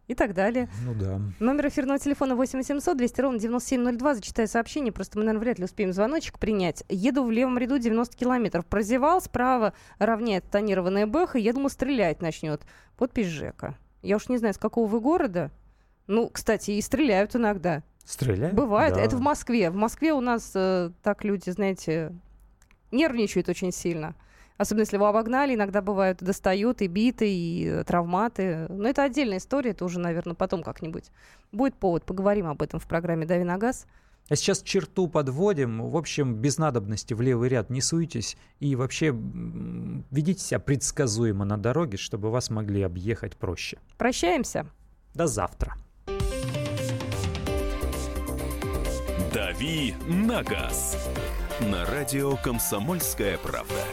и 0.07 0.15
так 0.15 0.35
далее. 0.35 0.69
Ну 0.85 0.95
да. 0.95 1.21
Номер 1.41 1.69
эфирного 1.69 1.99
телефона 1.99 2.37
8 2.37 2.59
800 2.59 2.97
200 2.97 3.21
ровно 3.21 3.39
9702. 3.39 4.15
Зачитаю 4.15 4.49
сообщение, 4.49 4.93
просто 4.93 5.19
мы, 5.19 5.25
наверное, 5.25 5.45
вряд 5.45 5.59
ли 5.59 5.65
успеем 5.65 5.93
звоночек 5.93 6.39
принять. 6.39 6.85
Еду 6.89 7.25
в 7.25 7.31
левом 7.31 7.59
ряду 7.59 7.79
90 7.79 8.17
километров. 8.17 8.67
Прозевал, 8.67 9.21
справа 9.21 9.73
равняет 9.99 10.45
тонированная 10.51 11.07
бэха. 11.07 11.39
Я 11.39 11.53
думаю, 11.53 11.71
стрелять 11.71 12.23
начнет. 12.23 12.63
Подпись 12.97 13.27
Жека. 13.27 13.77
Я 14.03 14.17
уж 14.17 14.29
не 14.29 14.39
знаю, 14.39 14.55
с 14.55 14.59
какого 14.59 14.87
вы 14.87 15.01
города. 15.01 15.51
Ну, 16.07 16.29
кстати, 16.29 16.73
и 16.73 16.81
стреляют 16.81 17.35
иногда. 17.35 17.83
Стреляют? 18.05 18.55
Бывает. 18.55 18.95
Да. 18.95 19.01
Это 19.01 19.17
в 19.17 19.21
Москве. 19.21 19.71
В 19.71 19.75
Москве 19.75 20.13
у 20.13 20.21
нас 20.21 20.53
э, 20.55 20.91
так 21.03 21.25
люди, 21.25 21.51
знаете, 21.51 22.13
нервничают 22.93 23.49
очень 23.49 23.73
сильно. 23.73 24.15
Особенно 24.59 24.83
если 24.83 24.97
его 24.97 25.07
обогнали, 25.07 25.55
иногда 25.55 25.83
бывают 25.83 26.19
достают 26.19 26.83
и 26.83 26.87
биты, 26.87 27.29
и 27.29 27.67
э, 27.67 27.85
травматы. 27.85 28.67
Но 28.69 28.89
это 28.89 29.03
отдельная 29.03 29.39
история, 29.39 29.71
это 29.71 29.85
уже, 29.85 29.99
наверное, 29.99 30.35
потом 30.35 30.63
как-нибудь 30.63 31.11
будет 31.53 31.75
повод. 31.75 32.05
Поговорим 32.05 32.47
об 32.47 32.63
этом 32.63 32.81
в 32.81 32.87
программе 32.87 33.27
«Дави 33.27 33.45
на 33.45 33.59
газ». 33.59 33.87
А 34.29 34.35
сейчас 34.35 34.63
черту 34.63 35.07
подводим. 35.07 35.89
В 35.89 35.97
общем, 35.97 36.35
без 36.35 36.59
надобности 36.59 37.15
в 37.15 37.21
левый 37.21 37.49
ряд 37.49 37.71
не 37.71 37.81
суйтесь. 37.81 38.37
И 38.59 38.75
вообще 38.75 39.15
ведите 40.11 40.41
себя 40.41 40.59
предсказуемо 40.59 41.45
на 41.45 41.59
дороге, 41.59 41.97
чтобы 41.97 42.31
вас 42.31 42.51
могли 42.51 42.83
объехать 42.83 43.37
проще. 43.37 43.79
Прощаемся. 43.99 44.67
До 45.15 45.27
завтра. 45.27 45.75
«Дави 49.33 49.95
на 50.09 50.43
газ» 50.43 50.97
на 51.61 51.85
радио 51.85 52.37
«Комсомольская 52.37 53.39
правда». 53.39 53.85